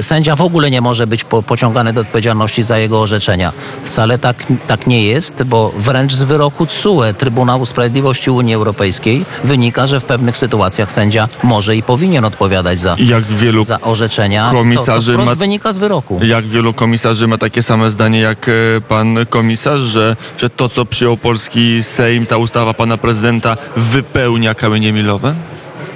sędzia 0.00 0.36
w 0.36 0.40
ogóle 0.40 0.70
nie 0.70 0.80
może 0.80 1.06
być 1.06 1.24
po, 1.24 1.42
pociągany 1.42 1.92
do 1.92 2.00
odpowiedzialności 2.00 2.62
za 2.62 2.78
jego 2.78 3.00
orzeczenia. 3.00 3.52
Wcale 3.84 4.18
tak, 4.18 4.46
tak 4.66 4.86
nie 4.86 5.04
jest, 5.04 5.42
bo 5.42 5.72
wręcz 5.78 6.14
z 6.14 6.22
wyroku 6.22 6.66
TSUE, 6.66 7.14
Trybunału 7.18 7.66
Sprawiedliwości 7.66 8.30
Unii 8.30 8.54
Europejskiej, 8.54 9.24
wynika, 9.44 9.86
że 9.86 10.00
w 10.00 10.04
pewnych 10.04 10.36
sytuacjach 10.36 10.92
sędzia 10.92 11.28
może 11.42 11.76
i 11.76 11.82
powinien 11.82 12.24
odpowiadać 12.24 12.80
za, 12.80 12.96
jak 12.98 13.24
wielu 13.24 13.64
za 13.64 13.80
orzeczenia. 13.80 14.50
Komisarzy 14.50 15.12
to, 15.12 15.18
to 15.18 15.24
ma, 15.24 15.34
wynika 15.34 15.72
z 15.72 15.78
wyroku. 15.78 16.20
Jak 16.22 16.46
wielu 16.46 16.74
komisarzy 16.74 17.26
ma 17.26 17.38
takie 17.38 17.62
same 17.62 17.90
zdanie 17.90 18.20
jak 18.20 18.48
e, 18.48 18.52
pan 18.88 19.16
komisarz, 19.30 19.80
że, 19.80 20.16
że 20.38 20.50
to, 20.50 20.68
co 20.68 20.84
przyjął 20.84 21.16
polski 21.16 21.82
Sejm, 21.82 22.26
ta 22.26 22.36
ustawa 22.36 22.74
pana 22.74 22.96
prezydenta 22.96 23.56
wypełnia 23.94 24.54
kamienie 24.54 24.92
milowe? 24.92 25.34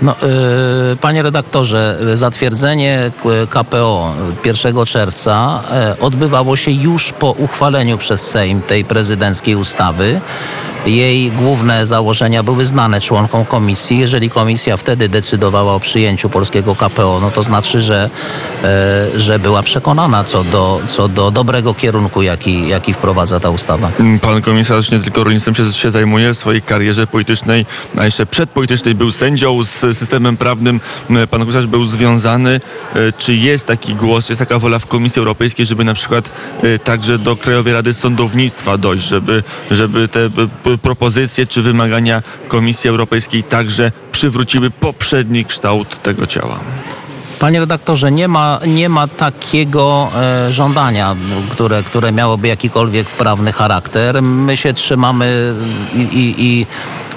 No, 0.02 0.14
yy, 0.90 0.96
panie 0.96 1.22
redaktorze, 1.22 1.98
zatwierdzenie 2.14 3.10
KPO 3.50 4.14
1 4.44 4.86
czerwca 4.86 5.62
yy, 5.90 6.00
odbywało 6.00 6.56
się 6.56 6.70
już 6.70 7.12
po 7.12 7.30
uchwaleniu 7.30 7.98
przez 7.98 8.30
Sejm 8.30 8.62
tej 8.62 8.84
prezydenckiej 8.84 9.56
ustawy. 9.56 10.20
Jej 10.86 11.30
główne 11.30 11.86
założenia 11.86 12.42
były 12.42 12.66
znane 12.66 13.00
członkom 13.00 13.44
komisji. 13.44 13.98
Jeżeli 13.98 14.30
komisja 14.30 14.76
wtedy 14.76 15.08
decydowała 15.08 15.74
o 15.74 15.80
przyjęciu 15.80 16.28
polskiego 16.28 16.74
KPO, 16.74 17.18
no 17.22 17.30
to 17.30 17.42
znaczy, 17.42 17.80
że, 17.80 18.10
e, 18.64 19.20
że 19.20 19.38
była 19.38 19.62
przekonana 19.62 20.24
co 20.24 20.44
do, 20.44 20.80
co 20.86 21.08
do 21.08 21.30
dobrego 21.30 21.74
kierunku, 21.74 22.22
jaki, 22.22 22.68
jaki 22.68 22.92
wprowadza 22.92 23.40
ta 23.40 23.50
ustawa. 23.50 23.90
Pan 24.20 24.42
komisarz 24.42 24.90
nie 24.90 25.00
tylko 25.00 25.24
rolnictwem 25.24 25.54
się, 25.54 25.72
się 25.72 25.90
zajmuje 25.90 26.34
w 26.34 26.38
swojej 26.38 26.62
karierze 26.62 27.06
politycznej, 27.06 27.66
a 27.98 28.04
jeszcze 28.04 28.26
przedpolitycznej 28.26 28.94
był 28.94 29.10
sędzią 29.10 29.62
z 29.64 29.98
systemem 29.98 30.36
prawnym. 30.36 30.80
Pan 31.30 31.40
komisarz 31.40 31.66
był 31.66 31.86
związany. 31.86 32.60
E, 32.94 33.12
czy 33.18 33.34
jest 33.34 33.66
taki 33.66 33.94
głos, 33.94 34.28
jest 34.28 34.38
taka 34.38 34.58
wola 34.58 34.78
w 34.78 34.86
Komisji 34.86 35.18
Europejskiej, 35.20 35.66
żeby 35.66 35.84
na 35.84 35.94
przykład 35.94 36.30
e, 36.62 36.78
także 36.78 37.18
do 37.18 37.36
Krajowej 37.36 37.72
Rady 37.72 37.94
Sądownictwa 37.94 38.78
dojść, 38.78 39.06
żeby, 39.06 39.42
żeby 39.70 40.08
te 40.08 40.30
propozycje 40.76 41.46
czy 41.46 41.62
wymagania 41.62 42.22
Komisji 42.48 42.90
Europejskiej 42.90 43.42
także 43.42 43.92
przywróciły 44.12 44.70
poprzedni 44.70 45.44
kształt 45.44 46.02
tego 46.02 46.26
ciała? 46.26 46.58
Panie 47.38 47.60
redaktorze, 47.60 48.12
nie 48.12 48.28
ma, 48.28 48.60
nie 48.66 48.88
ma 48.88 49.08
takiego 49.08 50.10
e, 50.16 50.52
żądania, 50.52 51.16
które, 51.50 51.82
które 51.82 52.12
miałoby 52.12 52.48
jakikolwiek 52.48 53.06
prawny 53.06 53.52
charakter. 53.52 54.22
My 54.22 54.56
się 54.56 54.72
trzymamy 54.72 55.54
i, 55.94 55.98
i, 55.98 56.34
i 56.38 56.66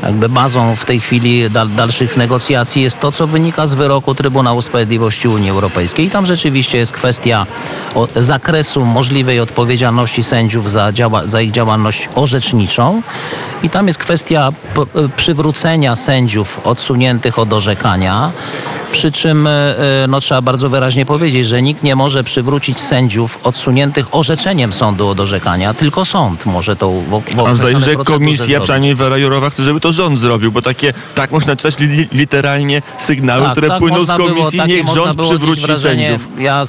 jakby 0.04 0.30
bazą 0.30 0.76
w 0.76 0.86
tej 0.86 1.00
chwili 1.00 1.50
dal, 1.50 1.70
dalszych 1.70 2.18
negocjacji 2.18 2.82
jest 2.82 3.00
to, 3.00 3.12
co 3.12 3.28
wynika 3.28 3.68
z 3.68 3.74
wyroku 3.74 4.16
Trybunału 4.16 4.62
Sprawiedliwości 4.62 5.28
Unii 5.28 5.50
Europejskiej. 5.50 6.06
I 6.06 6.10
tam 6.10 6.26
rzeczywiście 6.26 6.78
jest 6.78 6.92
kwestia 6.92 7.46
zakresu 8.16 8.86
możliwej 8.86 9.40
odpowiedzialności 9.40 10.24
sędziów 10.24 10.72
za, 10.72 10.92
działa, 10.92 11.28
za 11.28 11.42
ich 11.42 11.52
działalność 11.52 12.10
orzeczniczą. 12.16 13.02
I 13.64 13.70
tam 13.70 13.88
jest 13.88 14.00
kwestia 14.00 14.50
przywrócenia 15.16 15.96
sędziów 15.96 16.62
odsuniętych 16.64 17.40
od 17.40 17.54
orzekania. 17.54 18.32
Przy 18.92 19.12
czym 19.12 19.48
e, 19.48 19.76
no, 20.10 20.20
trzeba 20.20 20.42
bardzo 20.42 20.70
wyraźnie 20.70 21.06
powiedzieć, 21.06 21.48
że 21.48 21.62
nikt 21.62 21.84
nie 21.84 21.96
może 21.96 22.24
przywrócić 22.24 22.80
sędziów 22.80 23.40
odsuniętych 23.44 24.16
orzeczeniem 24.16 24.74
sądu 24.74 25.08
od 25.08 25.20
orzekania, 25.20 25.74
tylko 25.74 26.06
sąd 26.06 26.46
może 26.46 26.76
to 26.76 26.92
w, 26.92 27.36
w 27.36 27.40
A 27.40 27.56
zdaje 27.56 27.80
że 27.80 27.96
komisja, 27.96 28.60
przynajmniej 28.60 28.96
Wera 28.96 29.18
Jurowa 29.18 29.50
chce, 29.50 29.64
żeby 29.64 29.80
to 29.80 29.91
rząd 29.92 30.20
zrobił, 30.20 30.52
bo 30.52 30.62
takie, 30.62 30.94
tak 31.16 31.32
można 31.32 31.56
czytać 31.56 31.80
li, 31.80 32.08
literalnie 32.12 32.82
sygnały, 32.98 33.44
tak, 33.44 33.52
które 33.52 33.68
tak 33.68 33.80
płyną 33.80 34.04
z 34.04 34.08
komisji, 34.08 34.58
było, 34.58 34.68
niech 34.68 34.88
rząd 34.88 35.22
przywróci 35.22 35.76
sędziów. 35.76 36.28
Ja 36.40 36.66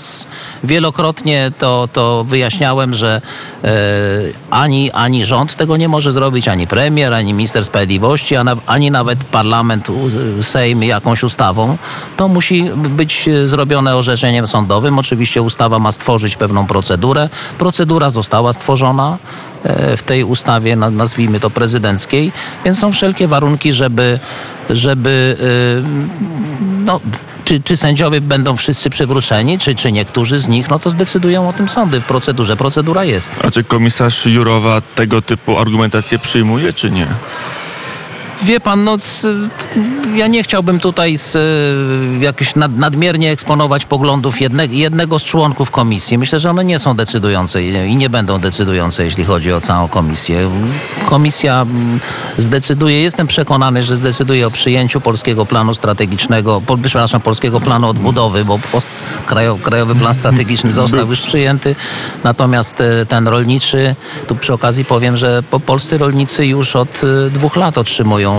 wielokrotnie 0.65 1.53
to, 1.59 1.89
to 1.93 2.25
wyjaśniałem, 2.25 2.95
że 2.95 3.21
e, 3.65 3.71
ani, 4.51 4.91
ani 4.91 5.25
rząd 5.25 5.57
tego 5.57 5.77
nie 5.77 5.89
może 5.89 6.13
zrobić, 6.13 6.49
ani 6.49 6.67
premier, 6.67 7.15
ani 7.15 7.35
minister 7.35 7.65
sprawiedliwości, 7.65 8.35
ani 8.67 8.91
nawet 8.91 9.25
parlament, 9.25 9.89
Sejm 10.43 10.83
jakąś 10.83 11.23
ustawą 11.23 11.79
to 12.17 12.29
musi 12.29 12.63
być 12.75 13.29
zrobione 13.45 13.97
orzeczeniem 13.97 14.47
sądowym. 14.47 14.99
Oczywiście 14.99 15.43
ustawa 15.43 15.79
ma 15.79 15.93
stworzyć 15.93 16.37
pewną 16.37 16.67
procedurę. 16.67 17.29
Procedura 17.59 18.11
została 18.11 18.53
stworzona 18.53 19.19
e, 19.19 19.52
w 19.97 20.03
tej 20.03 20.25
ustawie, 20.25 20.77
nazwijmy 20.77 21.41
to 21.41 21.51
prezydenckiej, 21.51 22.33
więc 22.65 22.79
są 22.79 22.93
wszelkie 22.93 23.29
warunki, 23.29 23.73
żeby, 23.73 24.19
żeby 24.71 25.37
e, 25.41 25.83
no, 26.85 27.01
czy, 27.45 27.61
czy 27.61 27.77
sędziowie 27.77 28.21
będą 28.21 28.57
wszyscy 28.57 28.91
przywróceni, 28.91 29.59
czy, 29.59 29.75
czy 29.75 29.93
niektórzy 29.93 30.39
z 30.39 30.49
nich, 30.49 30.71
no 30.71 30.79
to 30.79 30.91
zdecydują 30.91 31.49
o 31.49 31.53
tym 31.53 31.69
sądy 31.69 32.01
w 32.01 32.05
procedurze. 32.05 32.57
Procedura 32.57 33.05
jest. 33.05 33.33
A 33.45 33.51
czy 33.51 33.65
komisarz 33.65 34.27
Jurowa 34.27 34.83
tego 34.95 35.23
typu 35.23 35.59
argumentację 35.59 36.19
przyjmuje, 36.19 36.73
czy 36.73 36.91
nie? 36.91 37.07
Wie 38.43 38.61
pan, 38.61 38.85
no, 38.85 38.97
ja 40.15 40.27
nie 40.27 40.43
chciałbym 40.43 40.81
tutaj 40.81 41.19
z, 41.19 41.37
e, 41.37 42.25
jakoś 42.25 42.55
nad, 42.55 42.77
nadmiernie 42.77 43.31
eksponować 43.31 43.87
poglądów 43.87 44.41
jedne, 44.41 44.67
jednego 44.67 45.19
z 45.19 45.25
członków 45.25 45.71
komisji. 45.71 46.19
Myślę, 46.19 46.41
że 46.41 46.51
one 46.51 46.65
nie 46.65 46.79
są 46.79 46.97
decydujące 46.97 47.63
i 47.63 47.97
nie 47.97 48.11
będą 48.11 48.39
decydujące, 48.39 49.05
jeśli 49.05 49.25
chodzi 49.25 49.53
o 49.53 49.61
całą 49.61 49.89
komisję. 49.89 50.51
Komisja 51.09 51.63
mm, 51.63 52.01
zdecyduje, 52.39 53.03
jestem 53.03 53.27
przekonany, 53.27 53.85
że 53.85 53.97
zdecyduje 53.97 54.47
o 54.47 54.51
przyjęciu 54.51 55.01
polskiego 55.01 55.47
planu 55.47 55.75
strategicznego, 55.75 56.63
po, 56.67 56.79
przepraszam, 56.79 57.21
polskiego 57.21 57.61
planu 57.61 57.89
odbudowy, 57.89 58.45
bo 58.45 58.59
pos, 58.59 58.87
krajo, 59.27 59.59
Krajowy 59.63 59.95
Plan 59.95 60.15
Strategiczny 60.15 60.73
został 60.83 61.09
już 61.09 61.21
przyjęty, 61.21 61.77
natomiast 62.25 62.81
e, 62.81 63.07
ten 63.07 63.29
rolniczy, 63.29 63.95
tu 64.27 64.37
przy 64.37 64.53
okazji 64.53 64.85
powiem, 64.85 65.17
że 65.17 65.43
po, 65.51 65.61
polscy 65.61 65.99
rolnicy 65.99 66.47
już 66.47 66.77
od 66.77 67.01
e, 67.05 67.31
dwóch 67.31 67.57
lat 67.57 67.79
otrzymują 67.79 68.32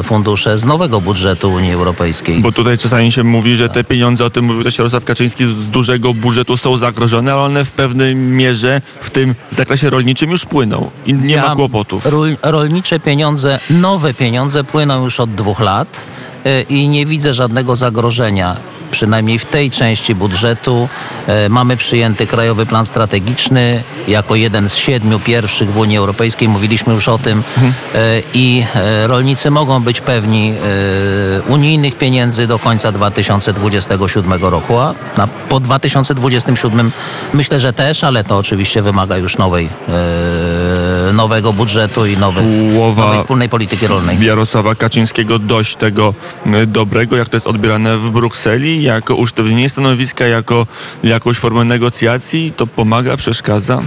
e, 0.00 0.02
fundusze 0.02 0.58
z 0.58 0.64
nowego 0.64 1.00
budżetu 1.00 1.52
Unii 1.52 1.72
Europejskiej. 1.72 2.40
Bo 2.40 2.52
tutaj 2.52 2.78
czasami 2.78 3.12
się 3.12 3.24
mówi, 3.24 3.56
że 3.56 3.68
te 3.68 3.84
pieniądze, 3.84 4.24
o 4.24 4.30
tym 4.30 4.44
mówił 4.44 4.64
też 4.64 4.78
Jarosław 4.78 5.04
Kaczyński, 5.04 5.44
z 5.44 5.68
dużego 5.68 6.14
budżetu 6.14 6.56
są 6.56 6.76
zagrożone, 6.76 7.32
ale 7.32 7.42
one 7.42 7.64
w 7.64 7.70
pewnej 7.72 8.14
mierze 8.14 8.80
w 9.00 9.10
tym 9.10 9.34
zakresie 9.50 9.90
rolniczym 9.90 10.30
już 10.30 10.44
płyną 10.44 10.90
i 11.06 11.14
nie 11.14 11.34
Ja- 11.34 11.48
ma 11.48 11.54
kłopotów. 11.54 12.06
Rol, 12.06 12.36
rolnicze 12.42 13.00
pieniądze, 13.00 13.58
nowe 13.70 14.14
pieniądze 14.14 14.64
płyną 14.64 15.04
już 15.04 15.20
od 15.20 15.34
dwóch 15.34 15.60
lat 15.60 16.06
e, 16.44 16.62
i 16.62 16.88
nie 16.88 17.06
widzę 17.06 17.34
żadnego 17.34 17.76
zagrożenia. 17.76 18.56
Przynajmniej 18.90 19.38
w 19.38 19.44
tej 19.44 19.70
części 19.70 20.14
budżetu 20.14 20.88
e, 21.26 21.48
mamy 21.48 21.76
przyjęty 21.76 22.26
Krajowy 22.26 22.66
Plan 22.66 22.86
Strategiczny 22.86 23.82
jako 24.08 24.34
jeden 24.34 24.68
z 24.68 24.74
siedmiu 24.74 25.18
pierwszych 25.18 25.72
w 25.72 25.76
Unii 25.76 25.98
Europejskiej. 25.98 26.48
Mówiliśmy 26.48 26.94
już 26.94 27.08
o 27.08 27.18
tym. 27.18 27.42
E, 27.94 28.22
I 28.34 28.64
e, 28.74 29.06
rolnicy 29.06 29.50
mogą 29.50 29.82
być 29.82 30.00
pewni 30.00 30.54
unijnych 31.48 31.98
pieniędzy 31.98 32.46
do 32.46 32.58
końca 32.58 32.92
2027 32.92 34.44
roku. 34.44 34.78
A 34.78 34.94
po 35.48 35.60
2027 35.60 36.92
myślę, 37.34 37.60
że 37.60 37.72
też, 37.72 38.04
ale 38.04 38.24
to 38.24 38.38
oczywiście 38.38 38.82
wymaga 38.82 39.16
już 39.16 39.38
nowej, 39.38 39.68
nowego 41.12 41.52
budżetu 41.52 42.06
i 42.06 42.16
nowej, 42.16 42.46
nowej 42.96 43.18
wspólnej 43.18 43.48
polityki 43.48 43.86
rolnej. 43.86 44.24
Jarosława 44.24 44.74
Kaczyńskiego 44.74 45.38
dość 45.38 45.76
tego 45.76 46.14
dobrego, 46.66 47.16
jak 47.16 47.28
to 47.28 47.36
jest 47.36 47.46
odbierane 47.46 47.98
w 47.98 48.10
Brukseli, 48.10 48.82
jako 48.82 49.14
usztywnienie 49.14 49.68
stanowiska, 49.68 50.26
jako 50.26 50.66
jakąś 51.02 51.36
formę 51.36 51.64
negocjacji, 51.64 52.52
to 52.56 52.66
pomaga, 52.66 53.16
przeszkadza? 53.16 53.82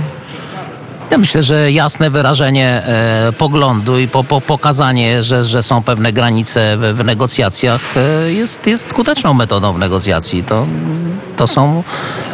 Ja 1.11 1.17
myślę, 1.17 1.43
że 1.43 1.71
jasne 1.71 2.09
wyrażenie 2.09 2.83
e, 2.85 3.33
poglądu 3.37 3.99
i 3.99 4.07
po, 4.07 4.23
po, 4.23 4.41
pokazanie, 4.41 5.23
że, 5.23 5.45
że 5.45 5.63
są 5.63 5.83
pewne 5.83 6.13
granice 6.13 6.77
w, 6.77 6.97
w 6.97 7.05
negocjacjach 7.05 7.81
e, 7.97 8.31
jest, 8.33 8.67
jest 8.67 8.89
skuteczną 8.89 9.33
metodą 9.33 9.73
w 9.73 9.79
negocjacji. 9.79 10.43
To, 10.43 10.65
to 11.37 11.47
są... 11.47 11.83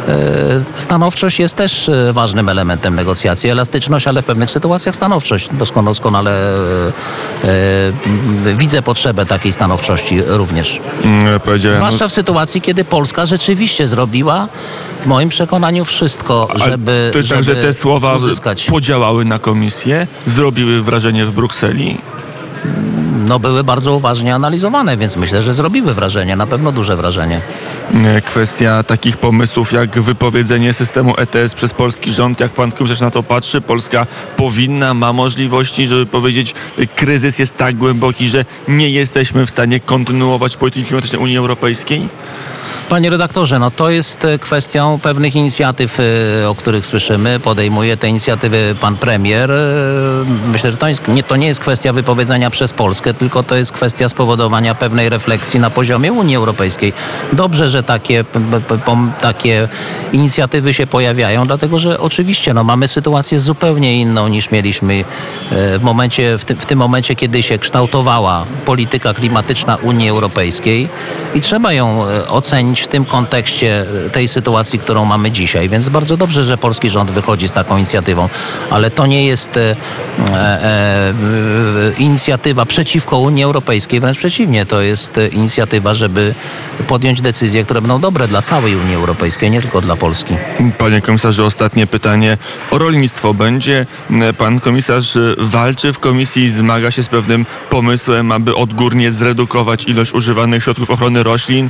E, 0.08 0.80
stanowczość 0.80 1.38
jest 1.38 1.54
też 1.54 1.88
e, 1.88 2.12
ważnym 2.12 2.48
elementem 2.48 2.94
negocjacji. 2.94 3.50
Elastyczność, 3.50 4.06
ale 4.06 4.22
w 4.22 4.24
pewnych 4.24 4.50
sytuacjach 4.50 4.96
stanowczość. 4.96 5.48
Doskonale, 5.52 5.90
doskonale 5.90 6.30
e, 6.30 6.92
e, 7.44 8.54
widzę 8.54 8.82
potrzebę 8.82 9.26
takiej 9.26 9.52
stanowczości 9.52 10.22
również. 10.26 10.80
Mm, 11.04 11.40
Zwłaszcza 11.72 12.08
w 12.08 12.12
sytuacji, 12.12 12.60
kiedy 12.60 12.84
Polska 12.84 13.26
rzeczywiście 13.26 13.86
zrobiła, 13.86 14.48
w 15.00 15.06
moim 15.06 15.28
przekonaniu, 15.28 15.84
wszystko, 15.84 16.46
Ale 16.50 16.70
żeby, 16.70 17.08
to 17.12 17.18
jest 17.18 17.28
tak, 17.28 17.38
że 17.38 17.42
żeby 17.44 17.62
te 17.66 17.72
słowa 17.72 18.14
uzyskać. 18.16 18.64
podziałały 18.64 19.24
na 19.24 19.38
komisję, 19.38 20.06
zrobiły 20.26 20.82
wrażenie 20.82 21.24
w 21.26 21.32
Brukseli. 21.32 21.98
No, 23.28 23.38
były 23.38 23.64
bardzo 23.64 23.94
uważnie 23.94 24.34
analizowane, 24.34 24.96
więc 24.96 25.16
myślę, 25.16 25.42
że 25.42 25.54
zrobiły 25.54 25.94
wrażenie, 25.94 26.36
na 26.36 26.46
pewno 26.46 26.72
duże 26.72 26.96
wrażenie. 26.96 27.40
E, 28.04 28.20
Kwestia 28.20 28.82
takich 28.82 29.16
pomysłów 29.16 29.72
jak 29.72 30.00
wypowiedzenie 30.00 30.72
systemu 30.72 31.14
ETS 31.16 31.54
przez 31.54 31.74
polski 31.74 32.12
rząd, 32.12 32.40
jak 32.40 32.52
pan 32.52 32.72
komisarz 32.72 33.00
na 33.00 33.10
to 33.10 33.22
patrzy, 33.22 33.60
Polska 33.60 34.06
powinna, 34.36 34.94
ma 34.94 35.12
możliwości, 35.12 35.86
żeby 35.86 36.06
powiedzieć, 36.06 36.54
kryzys 36.96 37.38
jest 37.38 37.56
tak 37.56 37.76
głęboki, 37.76 38.28
że 38.28 38.44
nie 38.68 38.90
jesteśmy 38.90 39.46
w 39.46 39.50
stanie 39.50 39.80
kontynuować 39.80 40.56
polityki 40.56 40.86
klimatycznej 40.86 41.22
Unii 41.22 41.38
Europejskiej? 41.38 42.08
Panie 42.88 43.10
redaktorze, 43.10 43.58
no 43.58 43.70
to 43.70 43.90
jest 43.90 44.24
e, 44.24 44.38
kwestią 44.38 44.98
pewnych 45.02 45.36
inicjatyw, 45.36 45.98
e, 46.00 46.48
o 46.48 46.54
których 46.54 46.86
słyszymy. 46.86 47.40
Podejmuje 47.40 47.96
te 47.96 48.08
inicjatywy 48.08 48.74
pan 48.80 48.96
premier. 48.96 49.50
E, 49.50 49.54
Myślę, 50.52 50.70
że 50.70 50.76
to, 50.76 50.88
jest, 50.88 51.08
nie, 51.08 51.22
to 51.22 51.36
nie 51.36 51.46
jest 51.46 51.60
kwestia 51.60 51.92
wypowiedzenia 51.92 52.50
przez 52.50 52.72
Polskę, 52.72 53.14
tylko 53.14 53.42
to 53.42 53.54
jest 53.54 53.72
kwestia 53.72 54.08
spowodowania 54.08 54.74
pewnej 54.74 55.08
refleksji 55.08 55.60
na 55.60 55.70
poziomie 55.70 56.12
Unii 56.12 56.36
Europejskiej. 56.36 56.92
Dobrze, 57.32 57.68
że 57.68 57.82
takie, 57.82 58.24
takie 59.20 59.68
inicjatywy 60.12 60.74
się 60.74 60.86
pojawiają, 60.86 61.46
dlatego 61.46 61.80
że 61.80 62.00
oczywiście 62.00 62.54
no, 62.54 62.64
mamy 62.64 62.88
sytuację 62.88 63.38
zupełnie 63.38 64.00
inną 64.00 64.28
niż 64.28 64.50
mieliśmy 64.50 65.04
w, 65.50 65.80
momencie, 65.82 66.38
w, 66.38 66.44
tym, 66.44 66.56
w 66.56 66.66
tym 66.66 66.78
momencie, 66.78 67.16
kiedy 67.16 67.42
się 67.42 67.58
kształtowała 67.58 68.44
polityka 68.64 69.14
klimatyczna 69.14 69.76
Unii 69.76 70.08
Europejskiej 70.08 70.88
i 71.34 71.40
trzeba 71.40 71.72
ją 71.72 72.04
ocenić 72.28 72.77
w 72.80 72.88
tym 72.88 73.04
kontekście 73.04 73.86
e, 74.06 74.10
tej 74.10 74.28
sytuacji, 74.28 74.78
którą 74.78 75.04
mamy 75.04 75.30
dzisiaj. 75.30 75.68
Więc 75.68 75.88
bardzo 75.88 76.16
dobrze, 76.16 76.44
że 76.44 76.58
polski 76.58 76.90
rząd 76.90 77.10
wychodzi 77.10 77.48
z 77.48 77.52
taką 77.52 77.76
inicjatywą, 77.76 78.28
ale 78.70 78.90
to 78.90 79.06
nie 79.06 79.26
jest 79.26 79.56
e, 79.56 79.76
e, 80.18 80.34
e, 80.34 81.12
inicjatywa 81.98 82.66
przeciwko 82.66 83.18
Unii 83.18 83.44
Europejskiej, 83.44 84.00
wręcz 84.00 84.18
przeciwnie, 84.18 84.66
to 84.66 84.80
jest 84.80 85.18
e, 85.18 85.28
inicjatywa, 85.28 85.94
żeby 85.94 86.34
podjąć 86.88 87.20
decyzje, 87.20 87.64
które 87.64 87.80
będą 87.80 88.00
dobre 88.00 88.28
dla 88.28 88.42
całej 88.42 88.76
Unii 88.76 88.94
Europejskiej, 88.94 89.50
nie 89.50 89.62
tylko 89.62 89.80
dla 89.80 89.96
Polski. 89.96 90.34
Panie 90.78 91.00
komisarzu, 91.00 91.44
ostatnie 91.44 91.86
pytanie 91.86 92.38
o 92.70 92.78
rolnictwo. 92.78 93.34
Będzie 93.34 93.86
pan 94.38 94.60
komisarz 94.60 95.18
walczy 95.38 95.92
w 95.92 95.98
komisji 95.98 96.50
zmaga 96.50 96.90
się 96.90 97.02
z 97.02 97.08
pewnym 97.08 97.46
pomysłem, 97.70 98.32
aby 98.32 98.54
odgórnie 98.56 99.12
zredukować 99.12 99.84
ilość 99.84 100.12
używanych 100.12 100.64
środków 100.64 100.90
ochrony 100.90 101.22
roślin. 101.22 101.68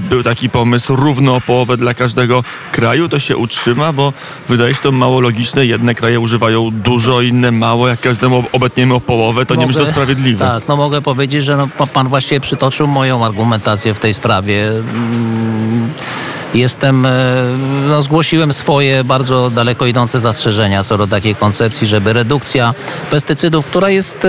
Był 0.00 0.22
taki 0.22 0.35
pomysł 0.48 0.96
równo 0.96 1.36
o 1.36 1.40
połowę 1.40 1.76
dla 1.76 1.94
każdego 1.94 2.44
kraju. 2.72 3.08
To 3.08 3.18
się 3.18 3.36
utrzyma, 3.36 3.92
bo 3.92 4.12
wydaje 4.48 4.74
się 4.74 4.80
to 4.82 4.92
mało 4.92 5.20
logiczne. 5.20 5.66
Jedne 5.66 5.94
kraje 5.94 6.20
używają 6.20 6.70
dużo, 6.70 7.20
inne 7.22 7.50
mało. 7.52 7.88
Jak 7.88 8.00
każdemu 8.00 8.44
obetniemy 8.52 8.94
o 8.94 9.00
połowę, 9.00 9.46
to 9.46 9.54
nie 9.54 9.66
będzie 9.66 9.80
to 9.80 9.86
sprawiedliwe. 9.86 10.44
Tak, 10.44 10.68
no 10.68 10.76
mogę 10.76 11.02
powiedzieć, 11.02 11.44
że 11.44 11.56
no, 11.56 11.68
pa- 11.78 11.86
pan 11.86 12.08
właściwie 12.08 12.40
przytoczył 12.40 12.86
moją 12.86 13.24
argumentację 13.24 13.94
w 13.94 13.98
tej 13.98 14.14
sprawie. 14.14 14.68
Mm, 14.68 15.90
Jestem, 16.56 17.06
e, 17.06 17.10
no, 17.88 18.02
zgłosiłem 18.02 18.52
swoje 18.52 19.04
bardzo 19.04 19.50
daleko 19.50 19.86
idące 19.86 20.20
zastrzeżenia 20.20 20.84
co 20.84 20.98
do 20.98 21.06
takiej 21.06 21.34
koncepcji, 21.34 21.86
żeby 21.86 22.12
redukcja 22.12 22.74
pestycydów, 23.10 23.66
która 23.66 23.90
jest 23.90 24.24
e, 24.24 24.28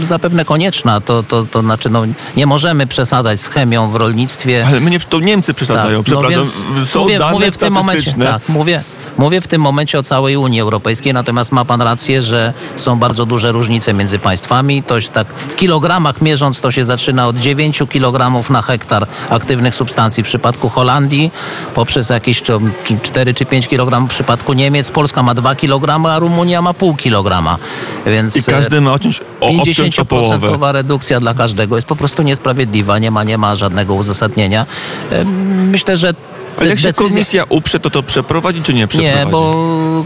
zapewne 0.00 0.44
konieczna, 0.44 1.00
to, 1.00 1.22
to, 1.22 1.44
to 1.44 1.60
znaczy 1.60 1.90
no, 1.90 2.02
nie 2.36 2.46
możemy 2.46 2.86
przesadzać 2.86 3.40
z 3.40 3.48
chemią 3.48 3.90
w 3.90 3.94
rolnictwie. 3.96 4.66
Ale 4.66 4.80
mnie 4.80 5.00
to 5.00 5.20
Niemcy 5.20 5.54
przesadzają. 5.54 6.04
Tak, 6.04 6.12
no 6.14 6.20
Przepraszam, 6.20 6.42
więc 6.74 6.90
są 6.90 7.00
mówię, 7.00 7.18
dane 7.18 7.32
mówię 7.32 7.50
w 7.50 7.58
tym 7.58 7.72
momencie, 7.72 8.12
tak, 8.12 8.48
mówię, 8.48 8.82
mówię 9.18 9.40
w 9.40 9.48
tym 9.48 9.62
momencie 9.62 9.98
o 9.98 10.02
całej 10.02 10.36
Unii 10.36 10.60
Europejskiej, 10.60 11.14
natomiast 11.14 11.52
ma 11.52 11.64
pan 11.64 11.82
rację, 11.82 12.22
że 12.22 12.52
są 12.76 12.98
bardzo 12.98 13.26
duże 13.26 13.52
różnice 13.52 13.94
między 13.94 14.18
państwami. 14.18 14.82
To 14.82 14.94
tak 15.12 15.26
w 15.48 15.56
kilogramach 15.56 16.22
mierząc 16.22 16.60
to 16.60 16.70
się 16.70 16.84
zaczyna 16.84 17.26
od 17.28 17.36
9 17.36 17.82
kilogramów 17.90 18.50
na 18.50 18.62
hektar 18.62 19.06
aktywnych 19.30 19.74
substancji 19.74 20.22
w 20.22 20.26
przypadku 20.26 20.68
Holandii, 20.68 21.30
poprzez 21.74 22.08
jakieś 22.10 22.42
czy- 22.42 22.52
czy 22.84 22.98
4 23.02 23.34
czy 23.34 23.46
5 23.46 23.68
kilogramów 23.68 24.10
w 24.10 24.14
przypadku 24.14 24.52
Niemiec. 24.52 24.90
Polska 24.90 25.22
ma 25.22 25.34
2 25.34 25.54
kilogramy, 25.54 26.08
a 26.08 26.18
Rumunia 26.18 26.62
ma 26.62 26.74
pół 26.74 26.96
kilograma. 26.96 27.58
Więc 28.06 28.36
I 28.36 28.42
każdy 28.42 28.80
ma 28.80 28.92
odciąć 28.92 29.20
o, 29.40 29.46
obciąć 29.46 29.98
o 29.98 30.04
połowę. 30.04 30.48
50% 30.48 30.72
redukcja 30.72 31.20
dla 31.20 31.34
każdego 31.34 31.76
jest 31.76 31.86
po 31.88 31.96
prostu 31.96 32.22
niesprawiedliwa, 32.22 32.98
nie 32.98 33.10
ma, 33.10 33.24
nie 33.24 33.38
ma 33.38 33.56
żadnego 33.56 33.94
uzasadnienia. 33.94 34.66
Em, 35.10 35.48
Myślę, 35.70 35.96
że 35.96 36.14
Ale 36.58 36.68
jak 36.68 36.78
się 36.78 36.88
decyzja- 36.88 37.08
komisja 37.08 37.44
uprze, 37.48 37.80
to 37.80 37.90
to 37.90 38.02
przeprowadzi 38.02 38.62
czy 38.62 38.74
nie 38.74 38.86
przeprowadzi? 38.88 39.18
nie, 39.26 39.26
bo 39.32 39.54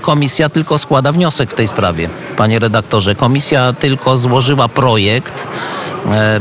komisja 0.02 0.48
tylko 0.48 0.78
składa 0.78 1.12
wniosek 1.12 1.50
w 1.50 1.54
tej 1.54 1.68
sprawie. 1.68 2.08
Panie 2.36 2.58
redaktorze, 2.58 3.14
komisja 3.14 3.72
tylko 3.72 4.16
złożyła 4.16 4.68
projekt 4.68 5.46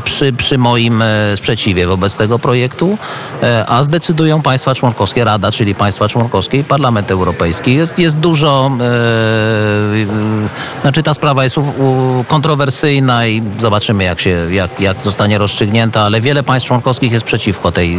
przy, 0.03 0.33
przy 0.33 0.57
moim 0.57 1.01
e, 1.01 1.37
sprzeciwie 1.37 1.87
wobec 1.87 2.15
tego 2.15 2.39
projektu, 2.39 2.97
e, 3.43 3.65
a 3.67 3.83
zdecydują 3.83 4.41
państwa 4.41 4.75
członkowskie, 4.75 5.23
Rada, 5.23 5.51
czyli 5.51 5.75
państwa 5.75 6.07
członkowskie 6.09 6.57
i 6.57 6.63
Parlament 6.63 7.11
Europejski. 7.11 7.75
Jest, 7.75 7.99
jest 7.99 8.17
dużo, 8.17 8.71
e, 8.81 8.83
e, 8.83 10.81
znaczy 10.81 11.03
ta 11.03 11.13
sprawa 11.13 11.43
jest 11.43 11.57
u, 11.57 11.61
u, 11.61 12.23
kontrowersyjna 12.27 13.27
i 13.27 13.41
zobaczymy 13.59 14.03
jak, 14.03 14.19
się, 14.19 14.29
jak, 14.51 14.79
jak 14.81 15.01
zostanie 15.01 15.37
rozstrzygnięta, 15.37 16.01
ale 16.01 16.21
wiele 16.21 16.43
państw 16.43 16.67
członkowskich 16.67 17.11
jest 17.11 17.25
przeciwko 17.25 17.71
tej, 17.71 17.97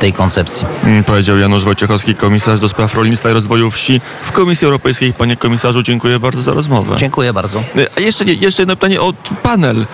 tej 0.00 0.12
koncepcji. 0.12 0.66
Mm, 0.84 1.04
Powiedział 1.04 1.38
Janusz 1.38 1.64
Wojciechowski, 1.64 2.14
komisarz 2.14 2.60
do 2.60 2.68
spraw 2.68 2.94
rolnictwa 2.94 3.30
i 3.30 3.32
rozwoju 3.32 3.70
wsi 3.70 4.00
w 4.22 4.32
Komisji 4.32 4.64
Europejskiej. 4.64 5.12
Panie 5.12 5.36
komisarzu, 5.36 5.82
dziękuję 5.82 6.20
bardzo 6.20 6.42
za 6.42 6.52
rozmowę. 6.54 6.96
Dziękuję 6.96 7.32
bardzo. 7.32 7.58
E, 7.58 7.86
A 7.96 8.00
jeszcze, 8.00 8.24
jeszcze 8.24 8.62
jedno 8.62 8.76
pytanie 8.76 9.00
o 9.00 9.12
t- 9.12 9.18
panel. 9.42 9.86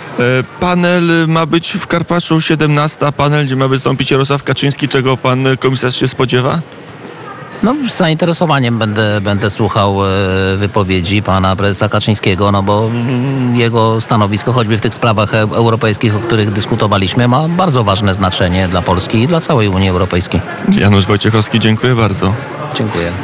Panel 1.06 1.28
ma 1.28 1.46
być 1.46 1.72
w 1.72 1.86
Karpaczu 1.86 2.40
17, 2.40 3.12
panel, 3.16 3.46
gdzie 3.46 3.56
ma 3.56 3.68
wystąpić 3.68 4.10
Jarosław 4.10 4.42
Kaczyński. 4.42 4.88
Czego 4.88 5.16
pan 5.16 5.44
komisarz 5.60 5.96
się 5.96 6.08
spodziewa? 6.08 6.60
No, 7.62 7.74
z 7.88 7.96
zainteresowaniem 7.96 8.78
będę, 8.78 9.20
będę 9.20 9.50
słuchał 9.50 10.06
e, 10.06 10.08
wypowiedzi 10.56 11.22
pana 11.22 11.56
prezesa 11.56 11.88
Kaczyńskiego, 11.88 12.52
no 12.52 12.62
bo 12.62 12.90
jego 13.52 14.00
stanowisko, 14.00 14.52
choćby 14.52 14.78
w 14.78 14.80
tych 14.80 14.94
sprawach 14.94 15.34
e- 15.34 15.38
europejskich, 15.38 16.16
o 16.16 16.18
których 16.18 16.52
dyskutowaliśmy, 16.52 17.28
ma 17.28 17.48
bardzo 17.48 17.84
ważne 17.84 18.14
znaczenie 18.14 18.68
dla 18.68 18.82
Polski 18.82 19.22
i 19.22 19.28
dla 19.28 19.40
całej 19.40 19.68
Unii 19.68 19.88
Europejskiej. 19.88 20.40
Janusz 20.72 21.06
Wojciechowski, 21.06 21.60
dziękuję 21.60 21.94
bardzo. 21.94 22.34
Dziękuję. 22.74 23.12